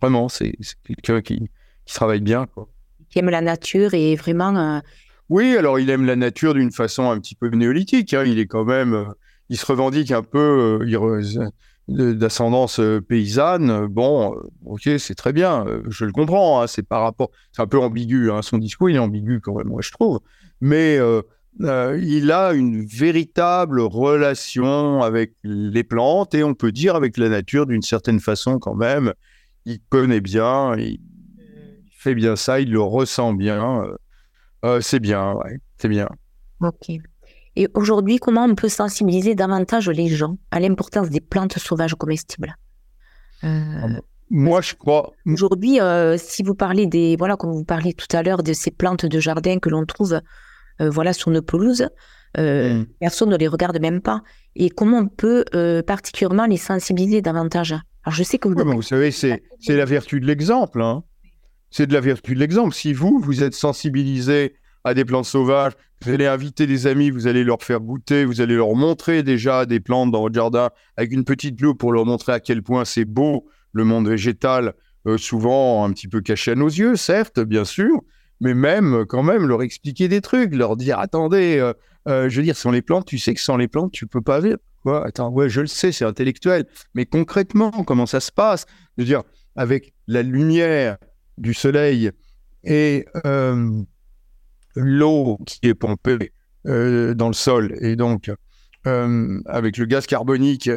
[0.00, 0.56] Vraiment, c'est
[0.86, 1.50] quelqu'un qui,
[1.92, 2.46] travaille bien.
[2.46, 2.68] Quoi.
[3.10, 4.56] Qui aime la nature et vraiment.
[4.56, 4.80] Euh,
[5.28, 8.14] Oui, alors il aime la nature d'une façon un petit peu néolithique.
[8.14, 8.24] Hein.
[8.24, 9.12] Il est quand même,
[9.50, 10.80] il se revendique un peu
[11.88, 13.86] d'ascendance paysanne.
[13.86, 14.34] Bon,
[14.64, 16.62] ok, c'est très bien, je le comprends.
[16.62, 16.66] Hein.
[16.66, 18.30] C'est par rapport, c'est un peu ambigu.
[18.30, 18.40] Hein.
[18.40, 20.20] Son discours, il est ambigu quand même, moi je trouve.
[20.62, 20.98] Mais
[21.62, 27.28] euh, il a une véritable relation avec les plantes et on peut dire avec la
[27.28, 29.12] nature d'une certaine façon quand même.
[29.66, 31.00] Il connaît bien, il
[31.92, 33.82] fait bien ça, il le ressent bien.
[33.82, 33.96] Euh,
[34.64, 36.08] euh, c'est bien, ouais, c'est bien.
[36.60, 36.92] Ok.
[37.60, 42.56] Et aujourd'hui, comment on peut sensibiliser davantage les gens à l'importance des plantes sauvages comestibles?
[43.42, 43.86] Ah
[44.30, 45.12] Moi, je crois.
[45.26, 45.78] Aujourd'hui,
[46.16, 49.20] si vous parlez des, voilà, comme vous parliez tout à l'heure de ces plantes de
[49.20, 50.22] jardin que l'on trouve
[50.80, 51.86] euh, voilà, sur nos pelouses.
[52.38, 52.86] Euh, mm.
[52.98, 54.22] Personne ne les regarde même pas.
[54.56, 57.72] Et comment on peut euh, particulièrement les sensibiliser davantage?
[57.72, 58.54] Alors, je sais que vous.
[58.54, 60.80] vous savez, c'est la vertu de l'exemple.
[60.80, 61.04] Hein.
[61.70, 62.74] C'est de la vertu de l'exemple.
[62.74, 67.26] Si vous, vous êtes sensibilisé à des plantes sauvages, vous allez inviter des amis, vous
[67.26, 71.12] allez leur faire goûter, vous allez leur montrer déjà des plantes dans votre jardin avec
[71.12, 74.74] une petite loupe pour leur montrer à quel point c'est beau le monde végétal,
[75.16, 78.00] souvent un petit peu caché à nos yeux, certes, bien sûr,
[78.40, 81.72] mais même quand même leur expliquer des trucs, leur dire attendez, euh,
[82.08, 84.22] euh, je veux dire sans les plantes, tu sais que sans les plantes tu peux
[84.22, 84.58] pas vivre.
[84.82, 88.64] Quoi Attends, ouais, je le sais, c'est intellectuel, mais concrètement, comment ça se passe?
[88.96, 89.22] Je veux dire,
[89.54, 90.96] avec la lumière
[91.36, 92.10] du soleil
[92.64, 93.82] et euh,
[94.74, 96.32] l'eau qui est pompée
[96.64, 98.30] dans le sol, et donc
[98.84, 100.70] avec le gaz carbonique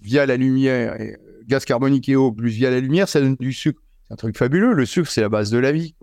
[0.00, 0.96] via la lumière,
[1.46, 3.80] gaz carbonique et eau plus via la lumière, ça donne du sucre.
[4.06, 4.72] C'est un truc fabuleux.
[4.72, 5.96] Le sucre, c'est la base de la vie.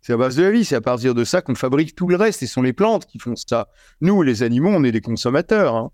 [0.00, 2.16] C'est à base de la vie, c'est à partir de ça qu'on fabrique tout le
[2.16, 3.68] reste, et ce sont les plantes qui font ça.
[4.00, 5.74] Nous, les animaux, on est des consommateurs.
[5.74, 5.90] Hein.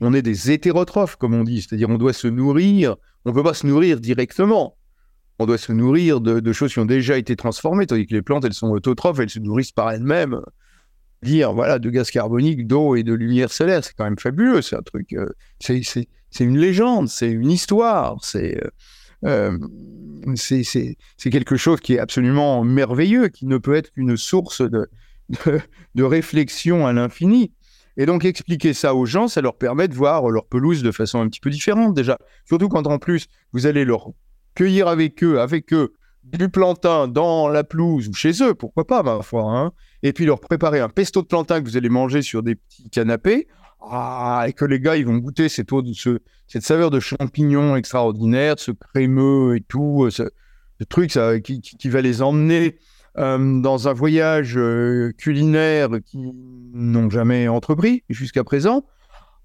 [0.00, 3.42] On est des hétérotrophes, comme on dit, c'est-à-dire on doit se nourrir, on ne peut
[3.42, 4.76] pas se nourrir directement.
[5.38, 8.44] On doit se nourrir de, choses qui ont déjà été transformées, tandis que les plantes,
[8.44, 10.40] elles sont autotrophes, elles se nourrissent par elles-mêmes.
[11.22, 14.76] Dire, voilà, de gaz carbonique, d'eau et de lumière solaire, c'est quand même fabuleux, c'est
[14.76, 15.28] un truc, euh,
[15.60, 15.82] c'est
[16.40, 18.62] une légende, c'est une histoire, c'est...
[18.64, 18.70] Euh,
[19.24, 19.58] euh,
[20.34, 24.88] c'est quelque chose qui est absolument merveilleux, qui ne peut être qu'une source de,
[25.94, 27.52] de, réflexion à l'infini.
[27.96, 31.20] Et donc expliquer ça aux gens, ça leur permet de voir leur pelouse de façon
[31.20, 32.18] un petit peu différente déjà.
[32.44, 34.10] Surtout quand en plus vous allez leur
[34.56, 35.92] cueillir avec eux, avec eux,
[36.24, 40.24] du plantain dans la pelouse ou chez eux, pourquoi pas ma foi, hein, et puis
[40.24, 43.46] leur préparer un pesto de plantain que vous allez manger sur des petits canapés.
[43.88, 47.76] Ah, et que les gars, ils vont goûter cette, eau, ce, cette saveur de champignons
[47.76, 50.24] extraordinaire, ce crémeux et tout, euh, ce,
[50.88, 52.78] truc qui, va les emmener
[53.18, 56.32] euh, dans un voyage euh, culinaire qu'ils
[56.72, 58.84] n'ont jamais entrepris jusqu'à présent.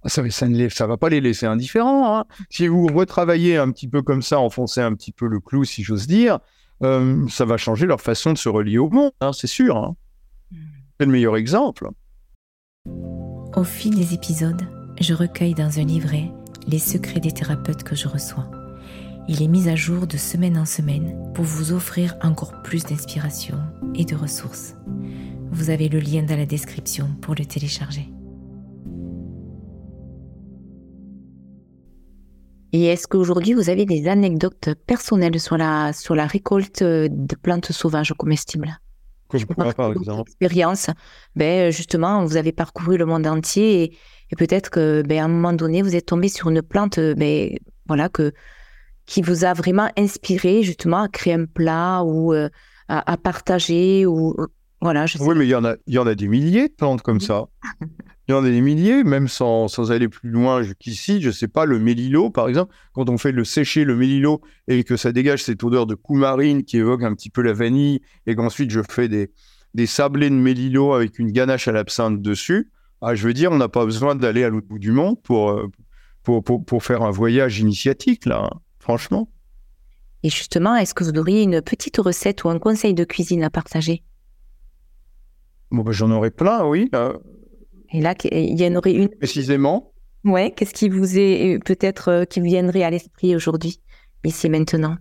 [0.03, 2.17] Ah, ça, ça ne ça va pas les laisser indifférents.
[2.17, 2.25] Hein.
[2.49, 5.83] Si vous retravaillez un petit peu comme ça, enfoncez un petit peu le clou, si
[5.83, 6.39] j'ose dire,
[6.81, 9.77] ça va changer leur façon de se relier au monde, hein, c'est sûr.
[9.77, 9.95] Hein.
[10.51, 10.57] Hmm.
[10.99, 11.89] C'est le meilleur exemple.
[13.55, 14.63] Au fil des épisodes,
[14.99, 16.31] je recueille dans un livret
[16.67, 18.49] les secrets des thérapeutes que je reçois.
[19.27, 23.57] Il est mis à jour de semaine en semaine pour vous offrir encore plus d'inspiration
[23.95, 24.75] et de ressources.
[25.51, 28.09] Vous avez le lien dans la description pour le télécharger.
[32.73, 37.71] Et est-ce qu'aujourd'hui vous avez des anecdotes personnelles sur la, sur la récolte de plantes
[37.71, 38.79] sauvages comestibles?
[39.55, 40.89] Par exemple Expérience,
[41.35, 43.95] ben, justement, vous avez parcouru le monde entier
[44.29, 47.57] et, peut-être que, ben, à un moment donné, vous êtes tombé sur une plante, ben,
[47.87, 48.33] voilà, que,
[49.05, 52.49] qui vous a vraiment inspiré justement à créer un plat ou euh,
[52.87, 54.35] à, partager ou
[54.81, 55.05] voilà.
[55.05, 55.23] Je sais.
[55.23, 57.19] Oui, mais il y en a, il y en a des milliers de plantes comme
[57.21, 57.45] ça.
[58.27, 61.21] Il y en a des milliers, même sans, sans aller plus loin qu'ici.
[61.21, 64.41] Je ne sais pas, le mélilo, par exemple, quand on fait le sécher, le mélilo,
[64.67, 68.01] et que ça dégage cette odeur de coumarine qui évoque un petit peu la vanille,
[68.27, 69.31] et qu'ensuite je fais des,
[69.73, 73.57] des sablés de mélilo avec une ganache à l'absinthe dessus, ah, je veux dire, on
[73.57, 75.67] n'a pas besoin d'aller à l'autre bout du monde pour, euh,
[76.21, 79.29] pour, pour, pour, faire un voyage initiatique, là, hein, franchement.
[80.21, 83.49] Et justement, est-ce que vous auriez une petite recette ou un conseil de cuisine à
[83.49, 84.03] partager?
[85.71, 86.91] Bon, ben, j'en aurais plein, oui.
[87.93, 89.09] Et là, il y en aurait une.
[89.09, 89.93] Précisément.
[90.23, 90.53] Ouais.
[90.55, 93.81] Qu'est-ce qui vous est peut-être euh, qui viendrait à l'esprit aujourd'hui,
[94.23, 94.95] ici maintenant?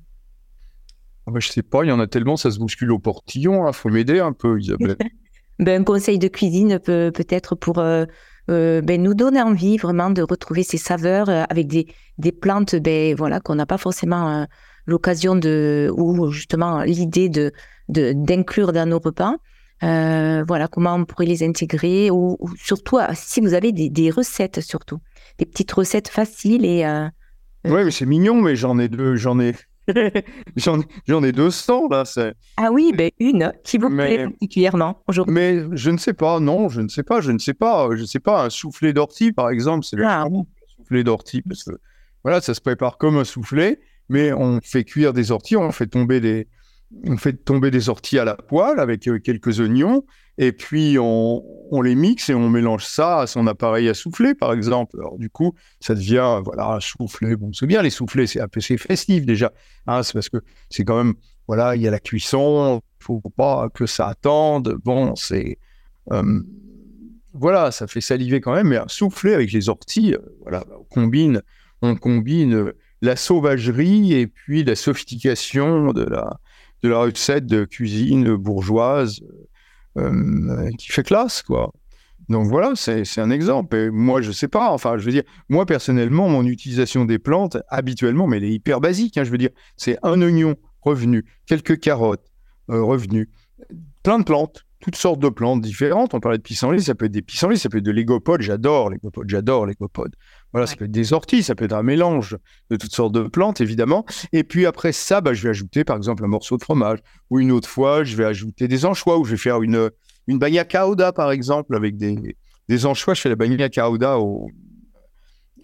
[1.26, 1.84] Ah bah, Je sais pas.
[1.84, 3.64] Il y en a tellement, ça se bouscule au portillon.
[3.64, 3.72] Il hein.
[3.72, 4.96] faut m'aider un peu, Isabelle.
[5.58, 8.06] ben, un conseil de cuisine peut peut-être pour euh,
[8.50, 11.86] euh, ben, nous donner envie vraiment de retrouver ces saveurs avec des,
[12.18, 14.46] des plantes, ben voilà, qu'on n'a pas forcément
[14.86, 17.52] l'occasion de ou justement l'idée de
[17.88, 19.36] d'inclure dans nos repas.
[19.82, 24.60] Euh, voilà, comment on pourrait les intégrer, ou, surtout euh, si vous avez des, recettes
[24.60, 24.98] surtout,
[25.38, 26.84] des petites recettes faciles et.
[26.84, 27.08] Euh,
[27.64, 29.54] oui, mais c'est mignon, mais j'en ai deux, j'en ai,
[31.06, 32.04] J'en ai 200 là.
[32.56, 35.34] Ah oui, ben une qui vous plaît particulièrement aujourd'hui.
[35.34, 38.02] Mais je ne sais pas, non, je ne sais pas, je ne sais pas, je
[38.02, 38.44] ne sais pas.
[38.44, 40.26] Un soufflé d'ortie, par exemple, c'est le ah.
[40.76, 41.72] soufflé d'ortie parce que
[42.22, 45.86] voilà, ça se prépare comme un soufflé, mais on fait cuire des orties, on fait
[45.86, 46.48] tomber des,
[47.06, 50.04] on fait tomber des orties à la poêle avec euh, quelques oignons,
[50.38, 51.42] et puis on,
[51.82, 54.96] les mixe et on mélange ça à son appareil à souffler, par exemple.
[54.98, 57.36] Alors du coup, ça devient, voilà, un soufflé.
[57.36, 59.52] Bon, c'est bien les soufflés, c'est assez festif déjà.
[59.86, 60.38] Hein, c'est parce que
[60.70, 61.14] c'est quand même,
[61.46, 64.76] voilà, il y a la cuisson, faut pas que ça attende.
[64.84, 65.58] Bon, c'est,
[66.10, 66.40] euh,
[67.34, 70.84] voilà, ça fait saliver quand même, mais un soufflé avec les orties, euh, voilà, on
[70.84, 71.42] combine,
[71.82, 72.72] on combine
[73.02, 76.40] la sauvagerie et puis la sophistication de la
[76.82, 79.20] de la recette de cuisine bourgeoise
[79.98, 81.72] euh, qui fait classe, quoi.
[82.28, 83.76] Donc voilà, c'est un exemple.
[83.76, 84.70] Et moi, je sais pas.
[84.70, 88.80] Enfin, je veux dire, moi personnellement, mon utilisation des plantes, habituellement, mais elle est hyper
[88.80, 89.18] basique.
[89.18, 92.30] Hein, je veux dire, c'est un oignon revenu, quelques carottes
[92.70, 93.26] euh, revenus,
[94.04, 96.14] plein de plantes, toutes sortes de plantes différentes.
[96.14, 98.42] On parlait de pissenlit, ça peut être des pissenlits, ça peut être de l'égopodes.
[98.42, 100.14] J'adore l'égopodes, j'adore l'égopodes.
[100.52, 102.36] Voilà, ça peut être des orties, ça peut être un mélange
[102.70, 104.04] de toutes sortes de plantes, évidemment.
[104.32, 106.98] Et puis après ça, bah, je vais ajouter par exemple un morceau de fromage.
[107.30, 109.90] Ou une autre fois, je vais ajouter des anchois, ou je vais faire une,
[110.26, 112.36] une bagna cauda, par exemple, avec des,
[112.68, 113.14] des anchois.
[113.14, 114.50] Je fais la bagna cauda au,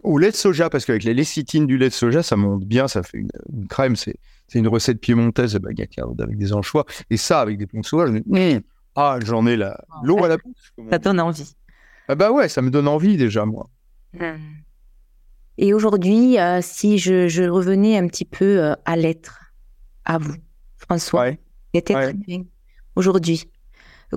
[0.04, 2.86] au lait de soja, parce qu'avec les lécithines du lait de soja, ça monte bien,
[2.86, 3.96] ça fait une, crème.
[3.96, 4.14] C'est,
[4.46, 6.86] c'est une recette piémontaise, la bagna cauda, avec des anchois.
[7.10, 8.58] Et ça, avec des plantes sauvages, mmh,
[8.94, 10.72] ah, j'en ai la, l'eau à la bouche.
[10.90, 11.54] Ça donne envie.
[12.08, 13.68] Ah bah ouais, ça me donne envie déjà, moi.
[14.14, 14.36] Mmh.
[15.58, 19.40] Et aujourd'hui, euh, si je, revenais un petit peu euh, à l'être,
[20.04, 20.34] à vous,
[20.76, 21.38] François, ouais.
[22.94, 23.44] aujourd'hui,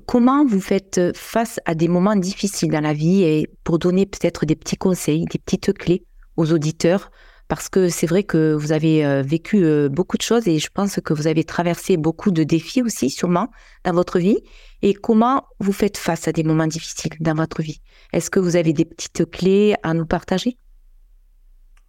[0.05, 4.45] comment vous faites face à des moments difficiles dans la vie et pour donner peut-être
[4.45, 6.03] des petits conseils, des petites clés
[6.35, 7.09] aux auditeurs?
[7.47, 10.99] Parce que c'est vrai que vous avez euh, vécu beaucoup de choses et je pense
[11.03, 13.47] que vous avez traversé beaucoup de défis aussi, sûrement,
[13.85, 14.37] dans votre vie.
[14.83, 17.81] Et comment vous faites face à des moments difficiles dans votre vie?
[18.13, 20.57] Est-ce que vous avez des petites clés à nous partager?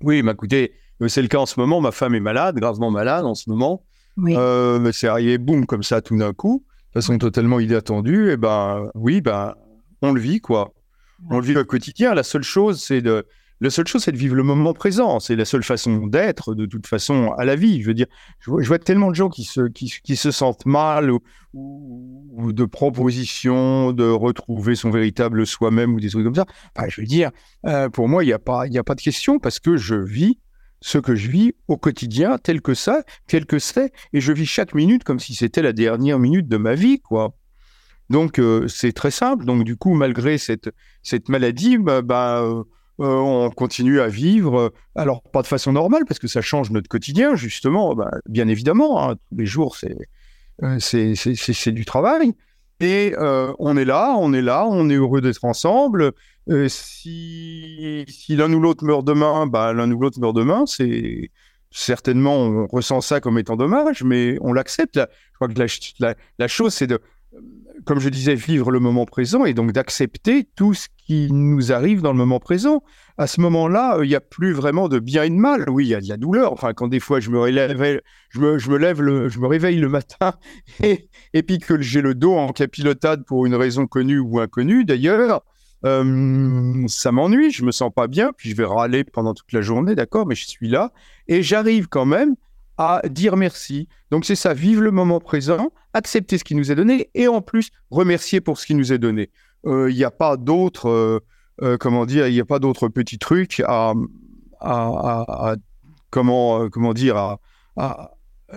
[0.03, 1.81] Oui, mais écoutez, euh, c'est le cas en ce moment.
[1.81, 3.85] Ma femme est malade, gravement malade en ce moment.
[4.17, 4.35] Oui.
[4.37, 8.31] Euh, c'est arrivé, boum, comme ça, tout d'un coup, de façon totalement inattendue.
[8.31, 9.55] Et ben, oui, ben,
[10.03, 10.73] on le vit, quoi.
[11.31, 12.15] On le vit au quotidien.
[12.15, 13.27] La seule chose, c'est de,
[13.62, 15.20] la seule chose, c'est de vivre le moment présent.
[15.20, 17.83] C'est la seule façon d'être, de toute façon, à la vie.
[17.83, 18.07] Je veux dire,
[18.40, 21.11] je vois, tellement de gens qui se, sentent mal
[21.53, 26.46] ou, de propositions de retrouver son véritable soi-même ou des trucs comme ça.
[26.88, 27.31] je veux dire,
[27.66, 30.38] euh, pour moi, il n'y a, pas, de question parce que je vis
[30.81, 34.46] ce que je vis au quotidien tel que ça, tel que c'est, et je vis
[34.46, 37.37] chaque minute comme si c'était la dernière minute de ma vie, quoi.
[38.09, 39.44] Donc, euh, c'est très simple.
[39.44, 40.70] Donc, du coup, malgré cette,
[41.29, 42.64] maladie, bah, bah euh,
[43.07, 46.89] on continue à vivre, euh, alors pas de façon normale, parce que ça change notre
[46.89, 49.77] quotidien, justement, bah, bien évidemment, hein, tous les jours,
[50.63, 52.33] euh, c'est, c'est, du travail.
[52.81, 56.13] Et on est là, on est là, on est heureux d'être ensemble.
[56.69, 61.31] si, si l'un ou l'autre meurt demain, bah, l'un ou l'autre meurt demain, c'est
[61.71, 64.97] certainement, on ressent ça comme étant dommage, mais on l'accepte.
[64.97, 65.61] Je crois que
[66.01, 67.01] la, la chose, c'est de,
[67.85, 72.03] comme je disais, vivre le moment présent et donc d'accepter tout ce qui nous arrive
[72.03, 72.83] dans le moment présent.
[73.19, 75.69] À ce moment-là, euh, il n'y a plus vraiment de bien et de mal.
[75.69, 76.53] Oui, il y a de la douleur.
[76.53, 80.35] Enfin, quand des fois je me, je me lève, le, je me réveille le matin
[80.83, 84.85] et, et puis que j'ai le dos en capilotade pour une raison connue ou inconnue
[84.85, 85.43] d'ailleurs,
[85.85, 89.62] euh, ça m'ennuie, je me sens pas bien, puis je vais râler pendant toute la
[89.62, 90.93] journée, d'accord, mais je suis là
[91.27, 92.37] et j'arrive quand même
[92.81, 93.88] à dire merci.
[94.11, 97.43] Donc c'est ça, vivre le moment présent, accepter ce qui nous est donné et en
[97.43, 99.31] plus remercier pour ce qui nous est donné.
[99.66, 101.21] Il euh, n'y a pas d'autres, euh,
[101.61, 103.93] euh, comment dire, il n'y a pas d'autres petits trucs à,
[106.09, 107.37] comment, comment dire,
[107.77, 108.12] à,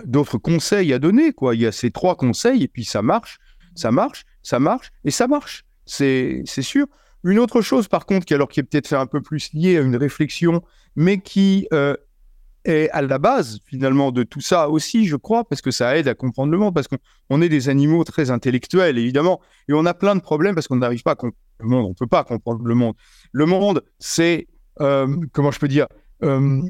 [0.06, 1.34] d'autres conseils à donner.
[1.34, 1.54] Quoi.
[1.54, 3.38] Il y a ces trois conseils et puis ça marche,
[3.74, 5.66] ça marche, ça marche et ça marche.
[5.84, 6.86] C'est, c'est sûr.
[7.24, 9.82] Une autre chose, par contre, qui, alors, qui est peut-être un peu plus liée à
[9.82, 10.62] une réflexion,
[10.96, 11.68] mais qui
[12.64, 16.08] est à la base finalement de tout ça aussi, je crois, parce que ça aide
[16.08, 19.94] à comprendre le monde, parce qu'on est des animaux très intellectuels, évidemment, et on a
[19.94, 22.24] plein de problèmes parce qu'on n'arrive pas à comprendre le monde, on ne peut pas
[22.24, 22.94] comprendre le monde.
[23.32, 24.46] Le monde, c'est,
[24.80, 25.86] euh, comment je peux dire,
[26.22, 26.62] euh,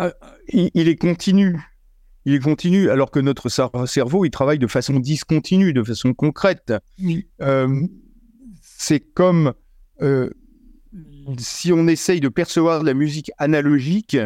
[0.00, 0.10] euh,
[0.48, 1.60] il, est continu.
[2.24, 3.48] Il est continu, alors que notre
[3.86, 6.72] cerveau, il travaille de façon discontinue, de façon concrète.
[8.62, 9.54] c'est comme
[11.38, 14.16] si on essaye de percevoir la musique analogique,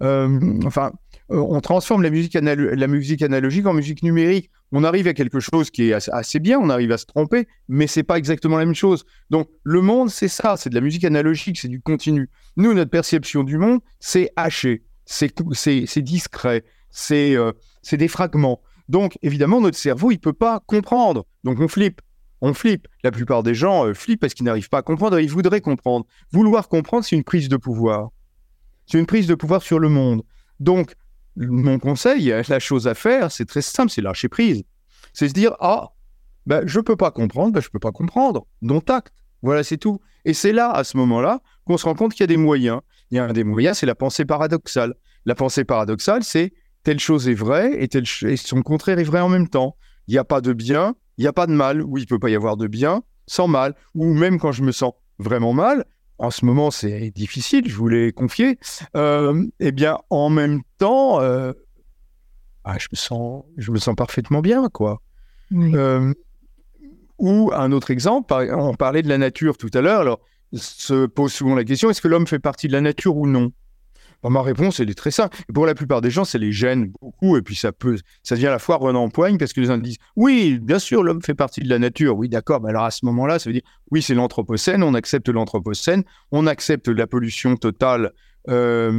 [0.00, 0.92] euh, enfin,
[1.30, 4.50] euh, on transforme la musique, analogique en musique numérique.
[4.72, 7.86] On arrive à quelque chose qui est assez, bien, on arrive à se tromper, mais
[7.86, 9.04] c'est pas exactement la même chose.
[9.28, 12.30] Donc, le monde, c'est ça, c'est de la musique analogique, c'est du continu.
[12.56, 14.82] Nous, notre perception du monde, c'est haché.
[15.04, 16.64] c'est discret,
[17.10, 17.52] euh,
[17.82, 18.62] c'est des fragments.
[18.88, 21.26] Donc, évidemment, notre cerveau, il peut pas comprendre.
[21.44, 22.00] Donc, on flippe.
[22.44, 22.88] On flippe.
[23.04, 26.04] La plupart des gens euh, flippent parce qu'ils n'arrivent pas à comprendre ils voudraient comprendre.
[26.32, 28.10] Vouloir comprendre, c'est une prise de pouvoir.
[28.86, 30.22] C'est une prise de pouvoir sur le monde.
[30.58, 30.94] Donc,
[31.36, 34.64] mon conseil, la chose à faire, c'est très simple, c'est lâcher prise.
[35.12, 35.92] C'est se dire, ah,
[36.44, 38.46] ben, je ne peux pas comprendre, ben, je ne peux pas comprendre.
[38.60, 39.12] Non tact.
[39.42, 40.00] Voilà, c'est tout.
[40.24, 42.80] Et c'est là, à ce moment-là, qu'on se rend compte qu'il y a des moyens.
[43.10, 44.94] Il y a un des moyens, c'est la pensée paradoxale.
[45.26, 46.52] La pensée paradoxale, c'est
[46.82, 49.76] telle chose est vraie et, telle et son contraire est vrai en même temps.
[50.08, 51.82] Il n'y a pas de bien, il n'y a pas de mal.
[51.82, 53.74] Oui, il ne peut pas y avoir de bien sans mal.
[53.94, 55.84] Ou même quand je me sens vraiment mal,
[56.18, 58.58] en ce moment c'est difficile, je vous l'ai confié,
[58.96, 61.52] euh, eh bien en même temps, euh,
[62.64, 65.00] ah, je, me sens, je me sens parfaitement bien, quoi.
[65.52, 66.14] Euh,
[67.18, 70.20] ou un autre exemple, on parlait de la nature tout à l'heure, alors
[70.54, 73.52] se pose souvent la question, est-ce que l'homme fait partie de la nature ou non?
[74.30, 75.36] Ma réponse, elle est très simple.
[75.52, 77.36] pour la plupart des gens, ça les gêne beaucoup.
[77.36, 79.78] Et puis, ça peut, ça devient à la fois en poigne parce que les uns
[79.78, 82.16] disent Oui, bien sûr, l'homme fait partie de la nature.
[82.16, 82.60] Oui, d'accord.
[82.60, 84.82] Mais alors, à ce moment-là, ça veut dire Oui, c'est l'Anthropocène.
[84.82, 86.04] On accepte l'Anthropocène.
[86.30, 88.12] On accepte la pollution totale
[88.48, 88.90] euh,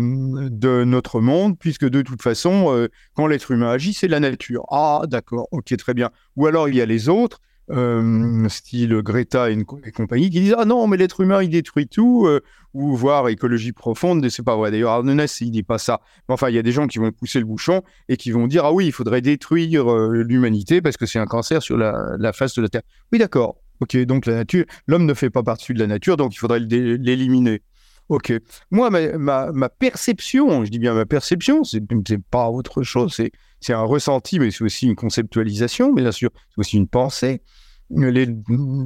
[0.50, 4.66] de notre monde, puisque de toute façon, euh, quand l'être humain agit, c'est la nature.
[4.72, 5.50] Ah, d'accord.
[5.52, 6.12] Ok, très bien.
[6.38, 9.58] Ou alors, il y a les autres euh, style Greta et,
[9.94, 12.26] compagnie, qui disent Ah non, mais l'être humain, il détruit tout,
[12.74, 14.72] ou voir écologie profonde, c'est pas vrai.
[14.72, 16.02] D'ailleurs, Arnonès, il dit pas ça.
[16.28, 18.48] Mais enfin, il y a des gens qui vont pousser le bouchon et qui vont
[18.48, 22.34] dire Ah oui, il faudrait détruire euh, l'humanité parce que c'est un cancer sur la,
[22.34, 22.82] face de la Terre.
[23.12, 23.58] Oui, d'accord.
[23.80, 26.60] Ok, donc la nature, l'homme ne fait pas partie de la nature, donc il faudrait
[26.60, 27.62] l'éliminer.
[28.10, 28.34] Ok.
[28.72, 31.82] Moi, ma, perception, je dis bien ma perception, c'est
[32.30, 33.20] pas autre chose,
[33.60, 37.42] c'est un ressenti, mais c'est aussi une conceptualisation, mais bien sûr, c'est aussi une pensée.
[37.90, 38.28] Les,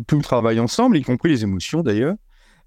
[0.08, 2.16] tout travaille ensemble, y compris les émotions d'ailleurs.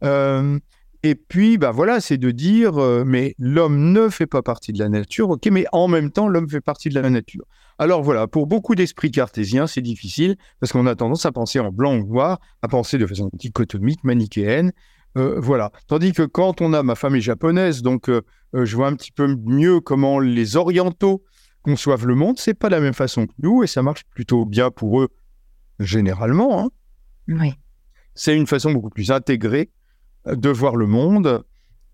[0.04, 0.58] Euh,
[1.02, 4.78] et puis, bah voilà, c'est de dire, euh, mais l'homme ne fait pas partie de
[4.78, 7.46] la nature, ok, mais en même temps, l'homme fait partie de la nature.
[7.78, 11.72] Alors voilà, pour beaucoup d'esprits cartésiens, c'est difficile parce qu'on a tendance à penser en
[11.72, 14.72] blanc ou noir, à penser de façon dichotomique, manichéenne.
[15.16, 15.72] Euh, voilà.
[15.86, 18.20] Tandis que quand on a ma femme est japonaise, donc euh,
[18.52, 21.24] je vois un petit peu mieux comment les orientaux
[21.62, 22.38] conçoivent le monde.
[22.38, 25.08] C'est pas la même façon que nous et ça marche plutôt bien pour eux
[25.78, 26.62] généralement.
[26.62, 26.68] Hein.
[27.28, 27.54] Oui.
[28.14, 29.70] C'est une façon beaucoup plus intégrée
[30.26, 31.44] de voir le monde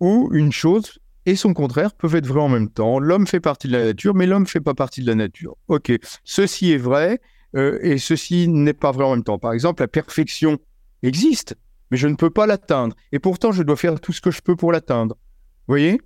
[0.01, 2.99] où une chose et son contraire peuvent être vrais en même temps.
[2.99, 5.57] L'homme fait partie de la nature, mais l'homme ne fait pas partie de la nature.
[5.69, 5.93] Ok,
[6.25, 7.21] ceci est vrai
[7.55, 9.39] et ceci n'est pas vrai en même temps.
[9.39, 10.59] Par exemple, la perfection
[11.03, 11.57] existe,
[11.91, 12.95] mais je ne peux pas l'atteindre.
[13.13, 15.17] Et pourtant, je dois faire tout ce que je peux pour l'atteindre.
[15.67, 16.01] Vous voyez?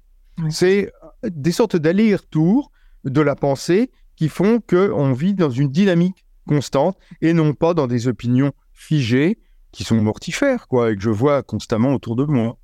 [0.48, 0.92] C'est
[1.24, 2.70] des sortes d'allers-retours
[3.04, 7.86] de la pensée qui font qu'on vit dans une dynamique constante et non pas dans
[7.86, 9.38] des opinions figées
[9.72, 12.58] qui sont mortifères, quoi, et que je vois constamment autour de moi.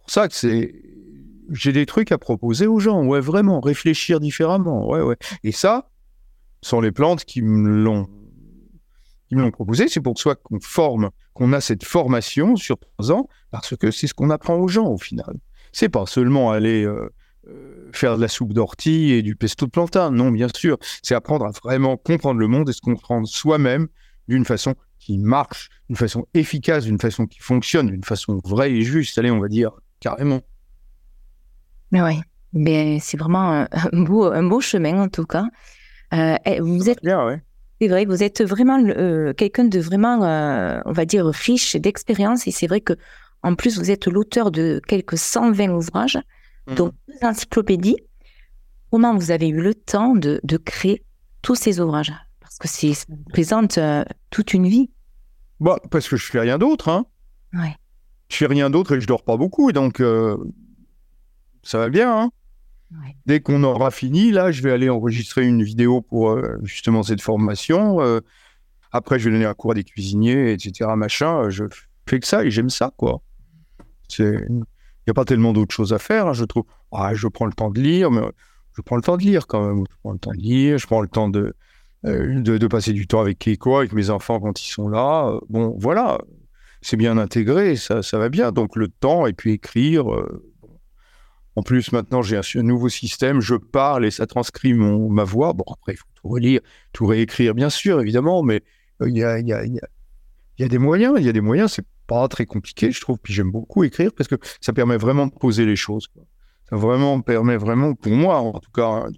[0.00, 0.74] Pour ça que c'est.
[1.52, 5.16] J'ai des trucs à proposer aux gens, ouais, vraiment, réfléchir différemment, ouais, ouais.
[5.44, 5.90] Et ça,
[6.60, 8.08] sont les plantes qui me l'ont
[9.28, 13.28] qui me proposé, c'est pour soi qu'on forme, qu'on a cette formation sur trois ans,
[13.50, 15.34] parce que c'est ce qu'on apprend aux gens au final.
[15.72, 17.12] C'est pas seulement aller euh,
[17.48, 20.78] euh, faire de la soupe d'ortie et du pesto de plantain, non, bien sûr.
[21.02, 23.88] C'est apprendre à vraiment comprendre le monde et se comprendre soi-même
[24.28, 24.74] d'une façon
[25.06, 29.30] qui marche, d'une façon efficace, d'une façon qui fonctionne, d'une façon vraie et juste, allez,
[29.30, 30.40] on va dire carrément.
[31.92, 32.20] Mais oui,
[32.52, 35.44] mais c'est vraiment un beau, un beau chemin en tout cas.
[36.12, 37.40] Euh, vous êtes, bien, ouais.
[37.80, 42.46] C'est vrai vous êtes vraiment euh, quelqu'un de vraiment, euh, on va dire, riche d'expérience.
[42.46, 42.94] Et c'est vrai que
[43.42, 46.18] en plus, vous êtes l'auteur de quelques 120 ouvrages,
[46.66, 46.74] mmh.
[46.74, 47.98] donc deux encyclopédies.
[48.90, 51.04] Comment vous avez eu le temps de, créer
[51.42, 52.12] tous ces ouvrages?
[52.40, 54.90] Parce que ça représente euh, toute une vie.
[55.60, 56.88] Bah, parce que je fais rien d'autre.
[56.88, 57.06] Hein.
[57.52, 57.76] Ouais.
[58.28, 59.72] Je fais rien d'autre et je dors pas beaucoup.
[59.72, 60.02] Donc,
[61.62, 62.22] ça va bien.
[62.22, 62.30] Hein.
[63.26, 67.20] Dès qu'on aura fini, là, je vais aller enregistrer une vidéo pour euh, justement cette
[67.20, 68.00] formation.
[68.00, 68.20] Euh,
[68.92, 70.90] après, je vais donner un cours à des cuisiniers, etc.
[70.96, 71.50] Machin.
[71.50, 71.64] Je
[72.08, 73.20] fais que ça et j'aime ça, quoi.
[74.18, 76.64] Il n'y a pas tellement d'autres choses à faire, hein, je trouve.
[76.92, 78.22] Ah, je prends le temps de lire, mais
[78.76, 79.84] je prends le temps de lire quand même.
[79.90, 81.54] Je prends le temps de lire, je prends le temps de,
[82.06, 85.38] euh, de, passer du temps avec Keiko, avec mes enfants quand ils sont là.
[85.48, 86.18] Bon, voilà,
[86.80, 88.52] c'est bien intégré, ça, ça va bien.
[88.52, 90.06] Donc le temps et puis écrire,
[91.56, 95.54] en plus, maintenant, j'ai un, nouveau système, je parle et ça transcrit mon, ma voix.
[95.54, 96.60] Bon, après, il faut tout relire,
[96.92, 98.62] tout réécrire, bien sûr, évidemment, mais
[99.00, 101.72] euh, il y, a, y, a, y, a, des moyens, il y a des moyens,
[101.72, 103.16] c'est pas très compliqué, je trouve.
[103.22, 106.08] Puis j'aime beaucoup écrire parce que ça permet vraiment de poser les choses.
[106.68, 109.08] Ça vraiment permet vraiment, pour moi en tout cas, hein,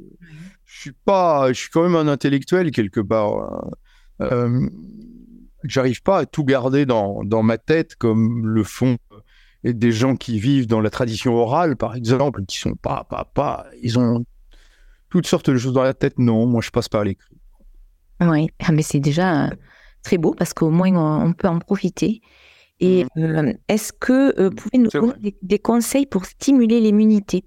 [0.69, 3.39] je suis pas, je suis quand même un intellectuel quelque part.
[3.39, 3.71] Hein.
[4.21, 4.69] Euh,
[5.64, 8.97] J'arrive pas à tout garder dans, dans ma tête comme le font
[9.64, 13.66] des gens qui vivent dans la tradition orale, par exemple, qui sont pas, pas, pas,
[13.83, 14.25] ils ont
[15.09, 16.19] toutes sortes de choses dans la tête.
[16.19, 17.35] Non, moi, je passe par l'écrit.
[18.21, 19.51] Oui, ah, mais c'est déjà euh,
[20.03, 22.21] très beau parce qu'au moins, on, peut en profiter.
[22.79, 23.23] Et mmh.
[23.23, 27.45] euh, est-ce que vous pouvez nous donner des, conseils pour stimuler l'immunité?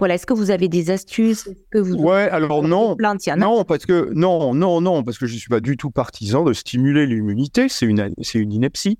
[0.00, 1.50] Voilà, est-ce que vous avez des astuces?
[1.70, 2.96] Que vous Ouais, alors non,
[3.36, 6.54] non parce que non, non, non, parce que je suis pas du tout partisan de
[6.54, 7.68] stimuler l'immunité.
[7.68, 8.98] C'est une, c'est une ineptie.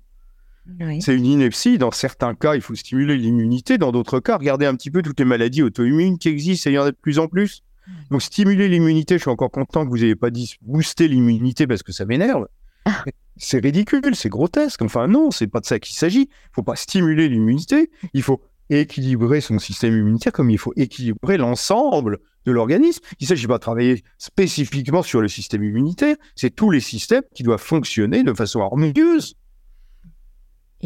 [0.99, 1.79] C'est une ineptie.
[1.79, 3.79] Dans certains cas, il faut stimuler l'immunité.
[3.79, 6.75] Dans d'autres cas, regardez un petit peu toutes les maladies auto-immunes qui existent et il
[6.75, 7.63] y en a de plus en plus.
[8.11, 11.81] Donc, stimuler l'immunité, je suis encore content que vous n'ayez pas dit booster l'immunité parce
[11.81, 12.47] que ça m'énerve.
[12.85, 13.03] Ah.
[13.37, 14.83] C'est ridicule, c'est grotesque.
[14.83, 16.29] Enfin, non, c'est pas de ça qu'il s'agit.
[16.29, 17.89] Il faut pas stimuler l'immunité.
[18.13, 18.39] Il faut
[18.79, 23.03] équilibrer son système immunitaire comme il faut équilibrer l'ensemble de l'organisme.
[23.19, 27.23] Il ne s'agit pas de travailler spécifiquement sur le système immunitaire, c'est tous les systèmes
[27.35, 29.35] qui doivent fonctionner de façon harmonieuse.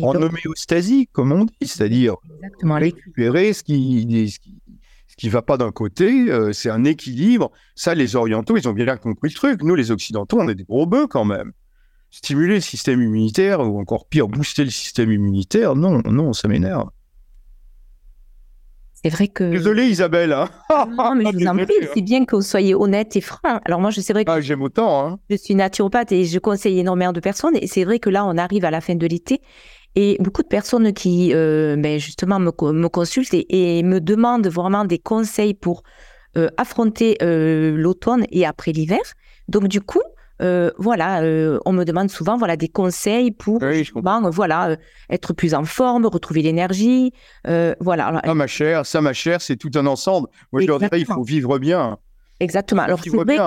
[0.02, 2.16] en homéostasie, comme on dit, c'est-à-dire
[2.64, 4.30] récupérer ce qui,
[5.08, 7.52] ce qui, va pas d'un côté, euh, c'est un équilibre.
[7.76, 9.64] Ça, les orientaux, ils ont bien compris le truc.
[9.64, 11.54] Nous, les occidentaux, on est des gros bœufs quand même.
[12.12, 16.90] Stimuler le système immunitaire, ou encore pire, booster le système immunitaire, non, non, ça m'énerve.
[19.06, 19.44] C'est vrai que.
[19.44, 20.34] Désolé Isabelle.
[20.34, 20.50] Hein.
[20.98, 23.60] non, mais je vous en prie, c'est bien que vous soyez honnête et franc.
[23.64, 24.32] Alors moi, je sais vrai que.
[24.32, 25.06] Ah, j'aime autant.
[25.06, 25.20] Hein.
[25.30, 27.56] Je suis naturopathe et je conseille énormément de personnes.
[27.56, 29.42] Et c'est vrai que là, on arrive à la fin de l'été.
[29.94, 34.86] Et beaucoup de personnes qui, euh, ben justement, me, me consultent et, me demandent vraiment
[34.86, 35.84] des conseils pour
[36.36, 39.02] euh, affronter euh, l'automne et après l'hiver.
[39.50, 40.02] Donc, du coup,
[40.42, 43.62] euh, voilà, euh, on me demande souvent voilà des conseils pour
[44.32, 44.76] voilà euh,
[45.10, 47.14] être plus en forme, retrouver l'énergie,
[47.80, 48.22] voilà.
[48.24, 50.28] Ah ma chère, ça ma chère, c'est tout un ensemble.
[50.52, 51.98] Moi je leur dirais il faut vivre bien.
[52.40, 52.82] Exactement.
[52.82, 53.38] Alors c'est vrai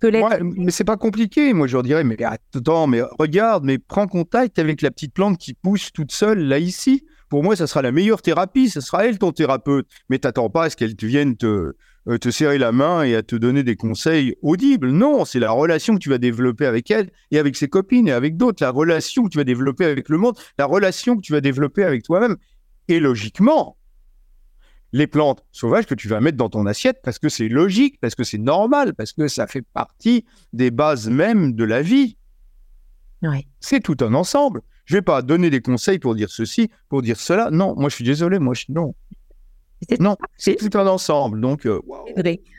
[0.00, 1.52] que, mais c'est pas compliqué.
[1.52, 5.38] Moi je leur dirais mais attends, mais regarde, mais prends contact avec la petite plante
[5.38, 7.04] qui pousse toute seule là ici.
[7.28, 8.70] Pour moi, ça sera la meilleure thérapie.
[8.70, 9.88] Ce sera elle ton thérapeute.
[10.08, 11.74] Mais t'attends pas à ce qu'elle vienne te
[12.08, 14.90] euh, te serrer la main et à te donner des conseils audibles.
[14.90, 18.12] Non, c'est la relation que tu vas développer avec elle et avec ses copines et
[18.12, 21.32] avec d'autres, la relation que tu vas développer avec le monde, la relation que tu
[21.32, 22.36] vas développer avec toi-même.
[22.86, 23.76] Et logiquement,
[24.92, 28.14] les plantes sauvages que tu vas mettre dans ton assiette parce que c'est logique, parce
[28.14, 32.16] que c'est normal, parce que ça fait partie des bases mêmes de la vie.
[33.58, 34.62] C'est tout un ensemble.
[34.86, 37.50] Je vais pas donner des conseils pour dire ceci, pour dire cela.
[37.50, 38.94] Non, moi je suis désolé, moi je non.
[40.00, 41.40] Non, c'est tout un ensemble.
[41.40, 41.80] Donc, euh,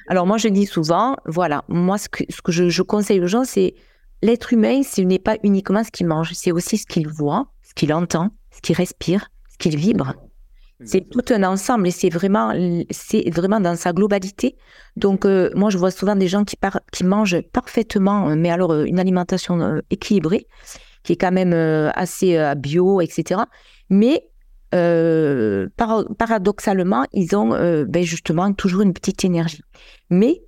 [0.07, 3.43] Alors moi, je dis souvent, voilà, moi, ce que, ce que je, conseille aux gens,
[3.43, 3.73] c'est
[4.21, 7.73] l'être humain, ce n'est pas uniquement ce qu'il mange, c'est aussi ce qu'il voit, ce
[7.73, 10.13] qu'il entend, ce qu'il respire, ce qu'il vibre.
[10.85, 12.53] C'est tout un ensemble et c'est vraiment,
[12.91, 14.55] c'est vraiment dans sa globalité.
[14.95, 16.55] Donc, euh, moi, je vois souvent des gens qui,
[16.91, 20.45] qui mangent parfaitement, mais alors euh, une alimentation équilibrée,
[21.07, 21.53] qui est quand même
[21.95, 23.41] assez bio, etc.
[23.89, 24.27] Mais
[24.75, 29.61] euh, paradoxalement, ils ont euh, ben justement toujours une petite énergie.
[30.09, 30.41] Mais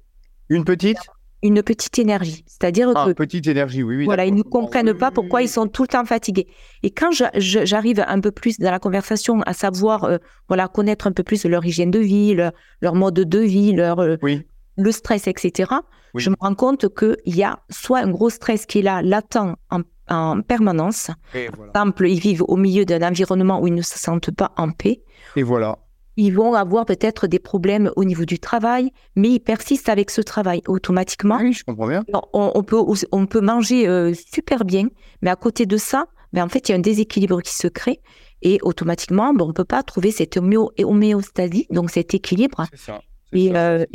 [0.49, 0.97] une petite?
[1.41, 4.03] Une petite énergie, c'est-à-dire ah, que petite énergie, oui, oui.
[4.03, 6.47] Voilà, ils ne comprennent pas pourquoi ils sont tout le temps fatigués.
[6.83, 10.17] Et quand j'arrive un peu plus dans la conversation à savoir, euh,
[10.49, 12.35] voilà, connaître un peu plus leur hygiène de vie,
[12.81, 15.71] leur, mode de vie, leur le stress, etc.
[16.13, 19.55] Je me rends compte qu'il y a soit un gros stress qui est là, latent
[19.69, 21.11] en en permanence.
[21.33, 24.71] Par exemple, ils vivent au milieu d'un environnement où ils ne se sentent pas en
[24.71, 25.01] paix.
[25.35, 25.79] Et voilà.
[26.17, 30.21] Ils vont avoir peut-être des problèmes au niveau du travail, mais ils persistent avec ce
[30.21, 31.37] travail automatiquement.
[31.39, 32.03] Oui, je comprends bien.
[32.33, 32.81] On, peut,
[33.13, 34.89] on peut manger euh, super bien,
[35.21, 37.67] mais à côté de ça, ben, en fait, il y a un déséquilibre qui se
[37.67, 38.01] crée
[38.41, 42.65] et automatiquement, ben, on ne peut pas trouver cette homéostasie, donc cet équilibre.
[42.71, 43.01] C'est ça.
[43.31, 43.85] Et, euh,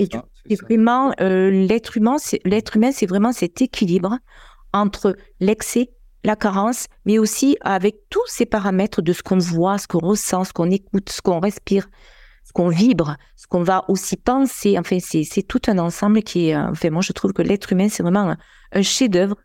[0.63, 4.19] vraiment, euh, humain, l'être humain, c'est vraiment cet équilibre
[4.73, 5.91] entre l'excès
[6.25, 10.45] la carence, mais aussi avec tous ces paramètres de ce qu'on voit, ce qu'on ressent,
[10.45, 11.89] ce qu'on écoute, ce qu'on respire,
[12.45, 14.77] ce qu'on vibre, ce qu'on va aussi penser.
[14.79, 16.57] Enfin, c'est tout un ensemble qui est.
[16.57, 18.35] Euh, enfin, moi, je trouve que l'être humain, c'est vraiment
[18.73, 19.37] un, chef-d'œuvre.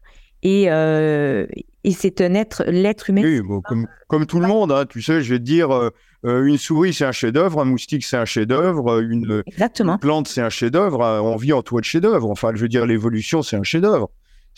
[0.42, 1.46] Et, euh,
[1.84, 3.24] et c'est un être, l'être humain.
[3.24, 6.58] Oui, comme, comme, tout le monde, hein, tu sais, je vais te dire, euh, une
[6.58, 11.00] souris, c'est un chef-d'œuvre, un moustique, c'est un chef-d'œuvre, une, une, plante, c'est un chef-d'œuvre,
[11.22, 12.30] on vit en toit de chef-d'œuvre.
[12.30, 14.10] Enfin, je veux dire, l'évolution, c'est un chef-d'œuvre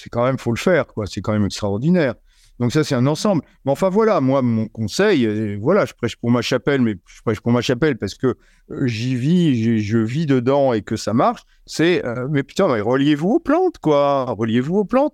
[0.02, 1.06] c'est quand même, faut le faire, quoi.
[1.06, 2.16] C'est quand même extraordinaire.
[2.60, 3.44] Donc ça, c'est un ensemble.
[3.66, 7.40] Mais enfin voilà, moi, mon conseil, voilà, je prêche pour ma chapelle, mais je prêche
[7.40, 8.36] pour ma chapelle parce que
[8.72, 11.42] euh, j'y vis, je vis dedans et que ça marche.
[11.66, 14.26] C'est, euh, mais putain, reliez-vous aux plantes, quoi.
[14.26, 15.14] Reliez-vous aux plantes.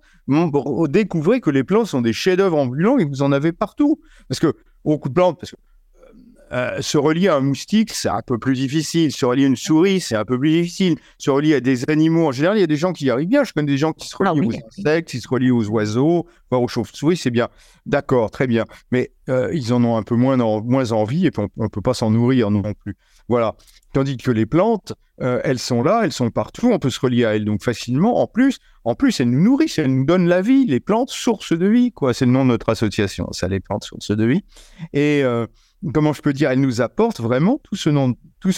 [0.88, 4.00] découvrez que les plantes sont des chefs-d'œuvre ambulants et vous en avez partout.
[4.28, 5.56] Parce que beaucoup de plantes, parce que
[6.52, 9.12] euh, se relier à un moustique, c'est un peu plus difficile.
[9.12, 10.96] Se relier à une souris, c'est un peu plus difficile.
[11.18, 13.28] Se relier à des animaux, en général, il y a des gens qui y arrivent
[13.28, 13.44] bien.
[13.44, 16.26] Je connais des gens qui se relient ah aux insectes, qui se relient aux oiseaux,
[16.50, 17.48] voire aux chauves-souris, c'est bien.
[17.86, 18.64] D'accord, très bien.
[18.90, 21.94] Mais euh, ils en ont un peu moins, moins envie et on ne peut pas
[21.94, 22.96] s'en nourrir non plus.
[23.28, 23.54] Voilà.
[23.92, 27.24] Tandis que les plantes, euh, elles sont là, elles sont partout, on peut se relier
[27.24, 28.20] à elles donc facilement.
[28.20, 30.64] En plus, en plus, elles nous nourrissent, elles nous donnent la vie.
[30.66, 32.14] Les plantes, source de vie, quoi.
[32.14, 34.42] C'est le nom de notre association, ça, les plantes, source de vie.
[34.92, 35.22] Et
[35.92, 37.88] comment je peux dire, elle nous apporte vraiment tout ce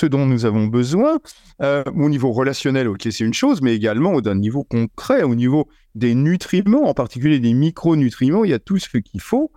[0.07, 1.19] dont, nous avons besoin.
[1.63, 5.69] Euh, au niveau relationnel, ok, c'est une chose, mais également au niveau concret, au niveau
[5.95, 9.53] des nutriments, en particulier des micronutriments, il y a tout ce qu'il faut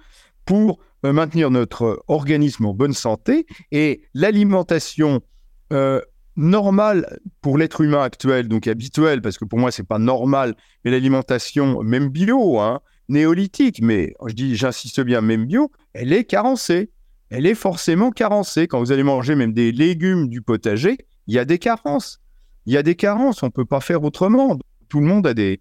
[0.45, 3.45] pour euh, maintenir notre organisme en bonne santé.
[3.71, 5.21] Et l'alimentation
[5.71, 6.01] euh,
[6.35, 10.91] normale pour l'être humain actuel, donc habituelle, parce que pour moi, c'est pas normal, mais
[10.91, 16.89] l'alimentation, même bio, hein, néolithique, mais je dis, j'insiste bien, même bio, elle est carencée
[17.33, 18.67] elle est forcément carencée.
[18.67, 22.21] Quand vous allez manger même des légumes du potager, il y a des carences.
[22.67, 24.59] Il y a des carences, on ne peut pas faire autrement.
[24.87, 25.59] Tout le monde a des,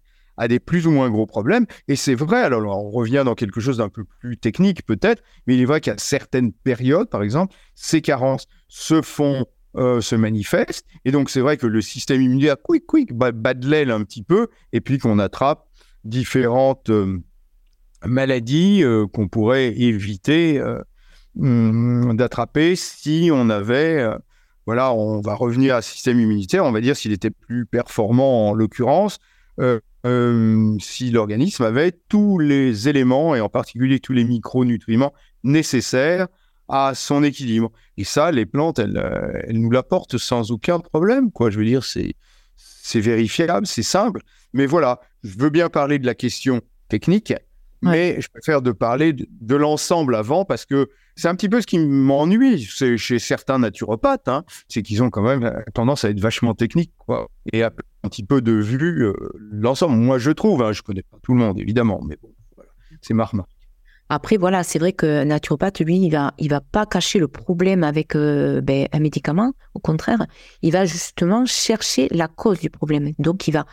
[0.59, 1.65] plus ou moins gros problèmes.
[1.87, 5.55] Et c'est vrai, alors on revient dans quelque chose d'un peu plus technique peut-être, mais
[5.55, 10.85] il est vrai qu'à certaines périodes, par exemple, ces carences se font, euh, se manifestent.
[11.05, 14.21] Et donc c'est vrai que le système immunitaire, quick, quick, bat de l'aile un petit
[14.21, 15.67] peu, et puis qu'on attrape
[16.03, 17.17] différentes euh,
[18.05, 20.61] maladies euh, qu'on pourrait éviter
[21.35, 24.17] d'attraper si on avait, euh,
[24.65, 28.53] voilà, on va revenir à système immunitaire, on va dire s'il était plus performant en
[28.53, 29.19] l'occurrence,
[29.59, 35.13] euh, euh, si l'organisme avait tous les éléments et en particulier tous les micronutriments
[35.43, 36.27] nécessaires
[36.67, 37.71] à son équilibre.
[37.97, 38.97] Et ça, les plantes, elles,
[39.47, 41.31] elles nous l'apportent sans aucun problème.
[41.31, 41.49] Quoi.
[41.49, 42.15] Je veux dire, c'est,
[42.55, 44.21] c'est vérifiable, c'est simple.
[44.53, 47.33] Mais voilà, je veux bien parler de la question technique,
[47.83, 51.67] mais je préfère de parler de, l'ensemble avant parce que c'est un petit peu ce
[51.67, 56.55] qui m'ennuie chez certains naturopathes, hein, c'est qu'ils ont quand même tendance à être vachement
[56.55, 57.71] techniques, quoi, et à
[58.03, 59.95] un petit peu de vue euh, l'ensemble.
[59.95, 62.71] Moi, je trouve, hein, je connais pas tout le monde évidemment, mais bon, voilà,
[63.01, 63.29] c'est ma
[64.09, 67.83] Après, voilà, c'est vrai que naturopathe, lui, il va, il va pas cacher le problème
[67.83, 69.53] avec euh, ben, un médicament.
[69.73, 70.25] Au contraire,
[70.61, 73.11] il va justement chercher la cause du problème.
[73.19, 73.65] Donc, il va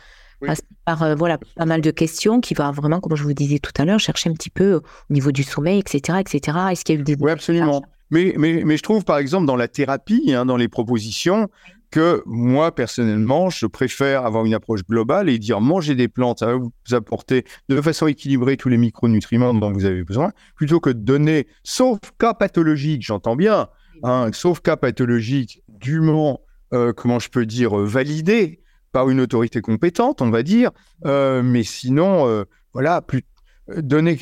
[0.85, 3.71] par euh, voilà, pas mal de questions qui va vraiment, comme je vous disais tout
[3.77, 6.19] à l'heure, chercher un petit peu au niveau du sommeil, etc.
[6.19, 6.57] etc.
[6.71, 7.15] Est-ce qu'il y a eu des...
[7.19, 7.81] Oui, absolument.
[8.09, 11.49] Mais, mais, mais je trouve, par exemple, dans la thérapie, hein, dans les propositions,
[11.91, 16.47] que moi, personnellement, je préfère avoir une approche globale et dire manger des plantes, ça
[16.47, 20.89] va vous apporter de façon équilibrée tous les micronutriments dont vous avez besoin, plutôt que
[20.89, 23.67] de donner, sauf cas pathologique, j'entends bien,
[24.03, 26.41] hein, sauf cas pathologique dûment,
[26.73, 28.61] euh, comment je peux dire, validé,
[28.91, 30.71] par une autorité compétente, on va dire,
[31.05, 33.23] euh, mais sinon, euh, voilà, plus,
[33.69, 34.17] euh, donner,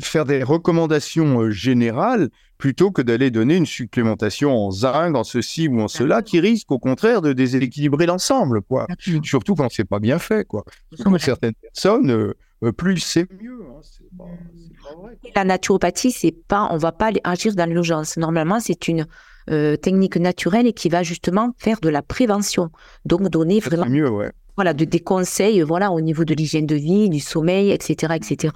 [0.00, 2.28] faire des recommandations générales
[2.58, 6.70] plutôt que d'aller donner une supplémentation en zinc, en ceci ou en cela, qui risque
[6.70, 8.86] au contraire de déséquilibrer l'ensemble, quoi.
[9.22, 10.64] Surtout quand c'est pas bien fait, quoi.
[11.02, 12.32] Pour certaines personnes,
[12.76, 13.60] plus c'est mieux.
[13.68, 18.16] Hein, La naturopathie, c'est pas, on va pas agir dans l'urgence.
[18.16, 19.06] Normalement, c'est une
[19.50, 22.70] euh, technique naturelle et qui va justement faire de la prévention.
[23.04, 24.30] Donc donner vraiment mieux, ouais.
[24.56, 28.54] voilà, de, des conseils voilà, au niveau de l'hygiène de vie, du sommeil, etc., etc.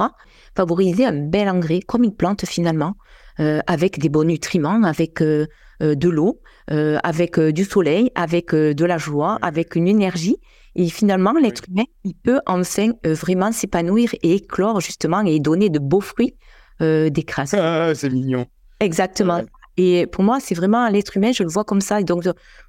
[0.57, 2.95] Favoriser un bel engrais, comme une plante finalement,
[3.39, 5.47] euh, avec des bons nutriments, avec euh,
[5.81, 10.39] de l'eau, avec du soleil, avec de la joie, avec une énergie.
[10.75, 15.79] Et finalement, l'être humain, il peut enfin vraiment s'épanouir et éclore justement et donner de
[15.79, 16.35] beaux fruits
[16.81, 17.55] des crasses.
[17.55, 18.47] Ah, c'est mignon.
[18.81, 19.43] Exactement.
[19.79, 22.01] Et pour moi, c'est vraiment l'être humain, je le vois comme ça.
[22.01, 22.25] Et donc,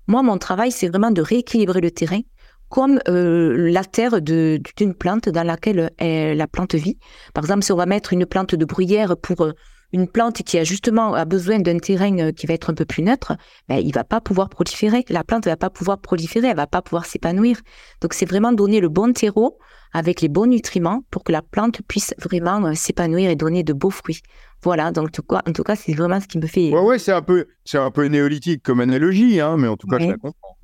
[0.08, 2.22] moi, mon travail, c'est vraiment de rééquilibrer le terrain
[2.70, 7.00] comme euh, la terre d'une plante dans laquelle euh, la plante vit.
[7.34, 9.54] Par exemple, si on va mettre une plante de bruyère pour euh,
[9.92, 13.04] une plante qui a justement a besoin d'un terrain qui va être un peu plus
[13.04, 13.36] neutre,
[13.68, 15.04] ben, il va pas pouvoir proliférer.
[15.10, 17.58] La plante va pas pouvoir proliférer, elle va pas pouvoir s'épanouir.
[18.02, 19.58] Donc, c'est vraiment donner le bon terreau
[19.92, 23.90] avec les bons nutriments pour que la plante puisse vraiment s'épanouir et donner de beaux
[23.90, 24.22] fruits.
[24.62, 26.72] Voilà, donc en tout cas, c'est vraiment ce qui me fait.
[26.72, 29.88] Ouais, ouais, c'est un peu, c'est un peu néolithique comme analogie, hein, mais en tout
[29.88, 30.58] cas, je la comprends.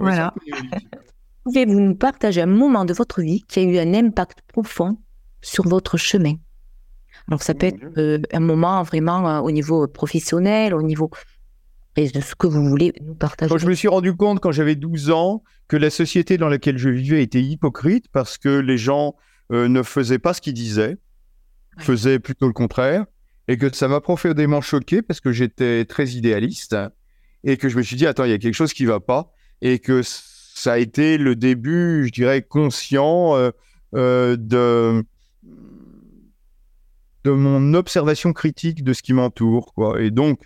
[0.00, 0.32] voilà.
[1.44, 4.98] Pouvez-vous nous partager un moment de votre vie qui a eu un impact profond
[5.40, 6.34] sur votre chemin?
[7.28, 11.10] Alors, ça peut être euh, un moment vraiment euh, au niveau professionnel, au niveau
[11.96, 13.52] de ce que vous voulez nous partager.
[13.58, 16.88] je me suis rendu compte quand j'avais 12 ans que la société dans laquelle je
[16.88, 19.16] vivais était hypocrite parce que les gens
[19.50, 20.96] euh, ne faisaient pas ce qu'ils disaient
[21.78, 23.06] faisait plutôt le contraire,
[23.46, 26.76] et que ça m'a profondément choqué parce que j'étais très idéaliste,
[27.44, 29.32] et que je me suis dit, attends, il y a quelque chose qui va pas,
[29.62, 33.50] et que ça a été le début, je dirais, conscient euh,
[33.94, 35.04] euh, de,
[37.28, 39.74] de mon observation critique de ce qui m'entoure.
[39.74, 40.00] Quoi.
[40.00, 40.40] Et donc,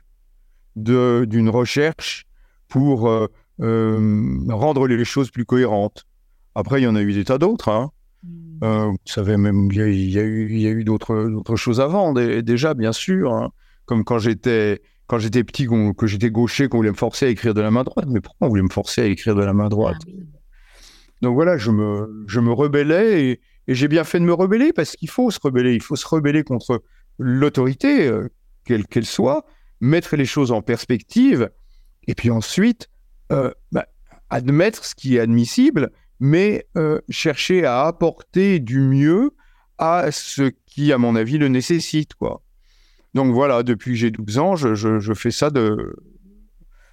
[0.74, 2.26] d'une recherche
[2.68, 3.28] pour euh,
[3.60, 6.04] euh, rendre les choses plus cohérentes.
[6.54, 7.68] Après, il y en a eu des tas d'autres.
[7.68, 7.90] Hein.
[8.24, 8.64] Hmm.
[8.64, 9.78] Euh, vous savez, même, il
[10.10, 13.32] y, a, eu, y a eu d'autres choses avant, déjà, bien sûr.
[13.32, 13.50] Hein.
[13.84, 17.52] Comme quand j'étais quand j'étais petit, que j'étais gaucher, qu'on voulait me forcer à écrire
[17.52, 18.06] de la main droite.
[18.08, 19.98] Mais pourquoi on voulait me forcer à écrire de la main droite?
[20.06, 20.10] Ah
[21.20, 24.72] Donc voilà, je me, je me rebellais et, et j'ai bien fait de me rebeller
[24.72, 25.74] parce qu'il faut se rebeller.
[25.74, 26.82] Il faut se rebeller contre
[27.18, 28.10] l'autorité,
[28.64, 29.44] quelle qu'elle soit,
[29.80, 31.50] mettre les choses en perspective
[32.06, 32.88] et puis ensuite
[33.30, 33.86] euh, bah,
[34.30, 35.90] admettre ce qui est admissible,
[36.20, 39.34] mais euh, chercher à apporter du mieux
[39.78, 42.12] à ce qui, à mon avis, le nécessite.
[43.14, 45.96] Donc voilà, depuis que j'ai 12 ans, je, je, fais ça de,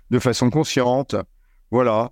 [0.10, 1.16] de façon consciente.
[1.72, 2.12] Voilà.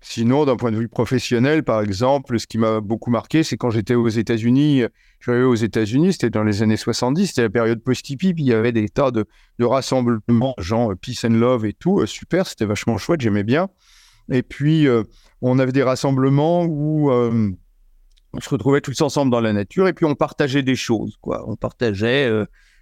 [0.00, 3.70] Sinon, d'un point de vue professionnel, par exemple, ce qui m'a beaucoup marqué, c'est quand
[3.70, 4.84] j'étais aux États-Unis.
[5.20, 8.54] Suis aux États-Unis, c'était dans les années 70, c'était la période post-hippie, puis il y
[8.54, 9.26] avait des tas de,
[9.60, 12.00] rassemblements, genre Peace and Love et tout.
[12.00, 13.68] Euh, super, c'était vachement chouette, j'aimais bien.
[14.30, 15.02] Et puis, euh,
[15.42, 17.50] on avait des rassemblements où euh,
[18.32, 21.44] on se retrouvait tous ensemble dans la nature et puis on partageait des choses, quoi.
[21.48, 22.30] On partageait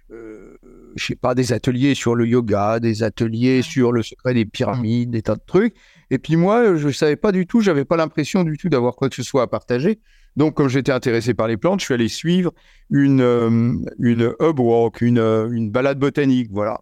[0.09, 5.11] je sais pas, des ateliers sur le yoga, des ateliers sur le secret des pyramides,
[5.11, 5.75] des tas de trucs.
[6.09, 8.95] Et puis moi, je ne savais pas du tout, j'avais pas l'impression du tout d'avoir
[8.95, 9.99] quoi que ce soit à partager.
[10.37, 12.53] Donc, comme j'étais intéressé par les plantes, je suis allé suivre
[12.91, 16.79] une, euh, une hub walk, une, euh, une balade botanique, voilà.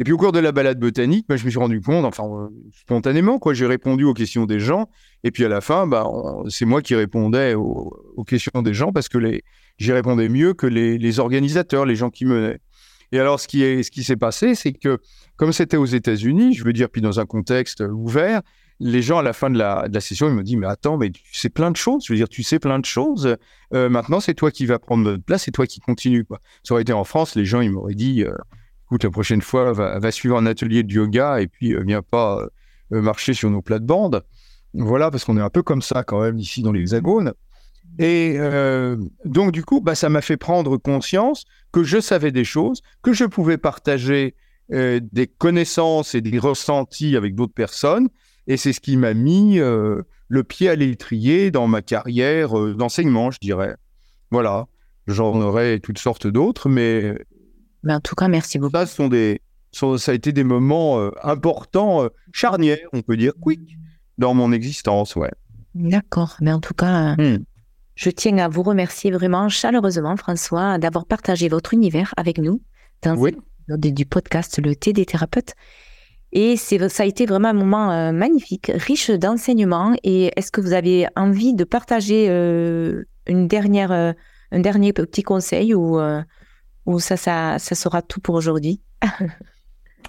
[0.00, 2.24] Et puis au cours de la balade botanique, bah, je me suis rendu compte, enfin
[2.24, 4.88] euh, spontanément, quoi, j'ai répondu aux questions des gens.
[5.22, 6.06] Et puis à la fin, bah,
[6.48, 9.42] c'est moi qui répondais aux, aux, questions des gens parce que les,
[9.78, 12.60] j'y répondais mieux que les, organisateurs, les gens qui menaient.
[13.10, 14.98] Et alors, ce qui est, ce qui s'est passé, c'est que
[15.36, 18.42] comme c'était aux États-Unis, je veux dire, puis dans un contexte ouvert,
[18.80, 20.98] les gens à la fin de la, de la session, ils me disent mais attends,
[20.98, 22.04] mais tu sais plein de choses.
[22.06, 23.36] Je veux dire, tu sais plein de choses.
[23.74, 26.24] Euh, maintenant, c'est toi qui vas prendre notre place, c'est toi qui continue.
[26.24, 26.40] Quoi.
[26.62, 28.34] Ça aurait été en France, les gens ils m'auraient dit euh,
[28.86, 32.46] écoute, la prochaine fois, va, suivre un atelier de yoga et puis euh, viens pas
[32.90, 34.24] marcher sur nos plates-bandes.
[34.74, 37.32] Voilà, parce qu'on est un peu comme ça quand même ici dans l'Hexagone.
[37.98, 42.44] Et euh, donc, du coup, bah, ça m'a fait prendre conscience que je savais des
[42.44, 44.36] choses, que je pouvais partager
[44.72, 48.08] euh, des connaissances et des ressentis avec d'autres personnes.
[48.46, 53.30] Et c'est ce qui m'a mis euh, le pied à l'étrier dans ma carrière d'enseignement,
[53.30, 53.74] je dirais.
[54.30, 54.66] Voilà.
[55.06, 57.14] J'en aurais toutes sortes d'autres, mais.
[57.82, 58.76] Mais en tout cas, merci beaucoup.
[58.76, 59.40] Ça, sont des,
[59.72, 63.78] ça a été des moments importants, charnières, on peut dire, quick,
[64.18, 65.30] dans mon existence, ouais.
[65.74, 66.36] D'accord.
[66.40, 67.44] Mais en tout cas, hmm.
[67.98, 72.62] Je tiens à vous remercier vraiment chaleureusement, François, d'avoir partagé votre univers avec nous
[73.02, 73.34] dans oui.
[73.66, 75.54] du podcast Le thé des thérapeutes.
[76.30, 79.96] Et c'est, ça a été vraiment un moment euh, magnifique, riche d'enseignements.
[80.04, 84.12] Et est-ce que vous avez envie de partager euh, une dernière, euh,
[84.52, 85.98] un dernier petit conseil ou,
[86.86, 88.80] ou ça, ça, ça sera tout pour aujourd'hui?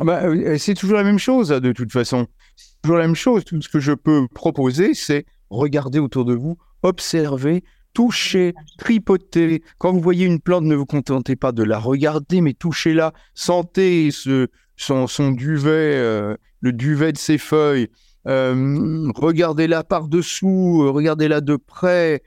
[0.02, 0.22] Ah bah,
[0.58, 2.28] C'est toujours la même chose, de toute façon.
[2.56, 3.44] C'est toujours la même chose.
[3.44, 9.64] Tout ce que je peux proposer, c'est regarder autour de vous, observer, touchez, tripotez.
[9.78, 14.12] Quand vous voyez une plante, ne vous contentez pas de la regarder, mais touchez-la, sentez
[14.12, 14.48] ce,
[14.80, 17.90] son, duvet, euh, le duvet de ses feuilles.
[18.28, 22.22] Euh, regardez-la par-dessous, euh, regardez-la de près,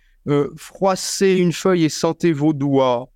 [0.57, 3.11] froissez une feuille et sentez vos doigts.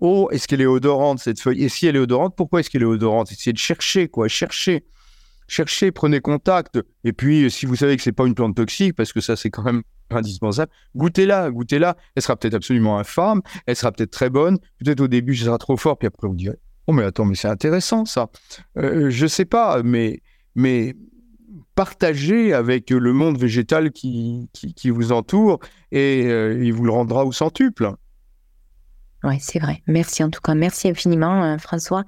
[0.00, 1.64] Oh, est-ce qu'elle est odorante cette feuille?
[1.64, 3.32] Et si elle est odorante, pourquoi est-ce qu'elle est odorante?
[3.32, 4.84] Essayez de chercher, quoi, cherchez.
[5.48, 6.80] Cherchez, prenez contact.
[7.04, 9.48] Et puis, si vous savez que c'est pas une plante toxique, parce que ça, c'est
[9.48, 10.70] quand même indispensable.
[10.94, 11.96] Goûtez-la, goûtez-la.
[12.14, 14.58] Elle sera peut-être absolument infâme, elle sera peut-être très bonne.
[14.78, 17.34] Peut-être au début, ça sera trop fort, puis après, vous direz Oh, mais attends, mais
[17.34, 18.28] c'est intéressant ça.
[18.78, 20.20] Euh, je sais pas, mais,
[20.54, 20.94] mais
[21.74, 25.58] partagez avec le monde végétal qui, qui, vous entoure
[25.90, 27.92] et euh, il vous le rendra au centuple.
[29.24, 29.82] Oui, c'est vrai.
[29.86, 30.54] Merci en tout cas.
[30.54, 32.04] Merci infiniment, euh, François.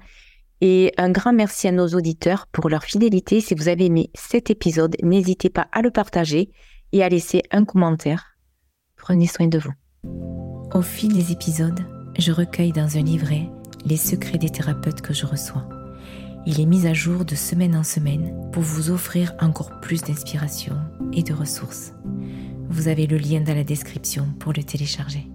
[0.61, 3.39] Et un grand merci à nos auditeurs pour leur fidélité.
[3.41, 6.51] Si vous avez aimé cet épisode, n'hésitez pas à le partager
[6.91, 8.37] et à laisser un commentaire.
[8.95, 9.73] Prenez soin de vous.
[10.73, 11.79] Au fil des épisodes,
[12.17, 13.49] je recueille dans un livret
[13.85, 15.67] les secrets des thérapeutes que je reçois.
[16.45, 20.75] Il est mis à jour de semaine en semaine pour vous offrir encore plus d'inspiration
[21.13, 21.93] et de ressources.
[22.69, 25.27] Vous avez le lien dans la description pour le télécharger.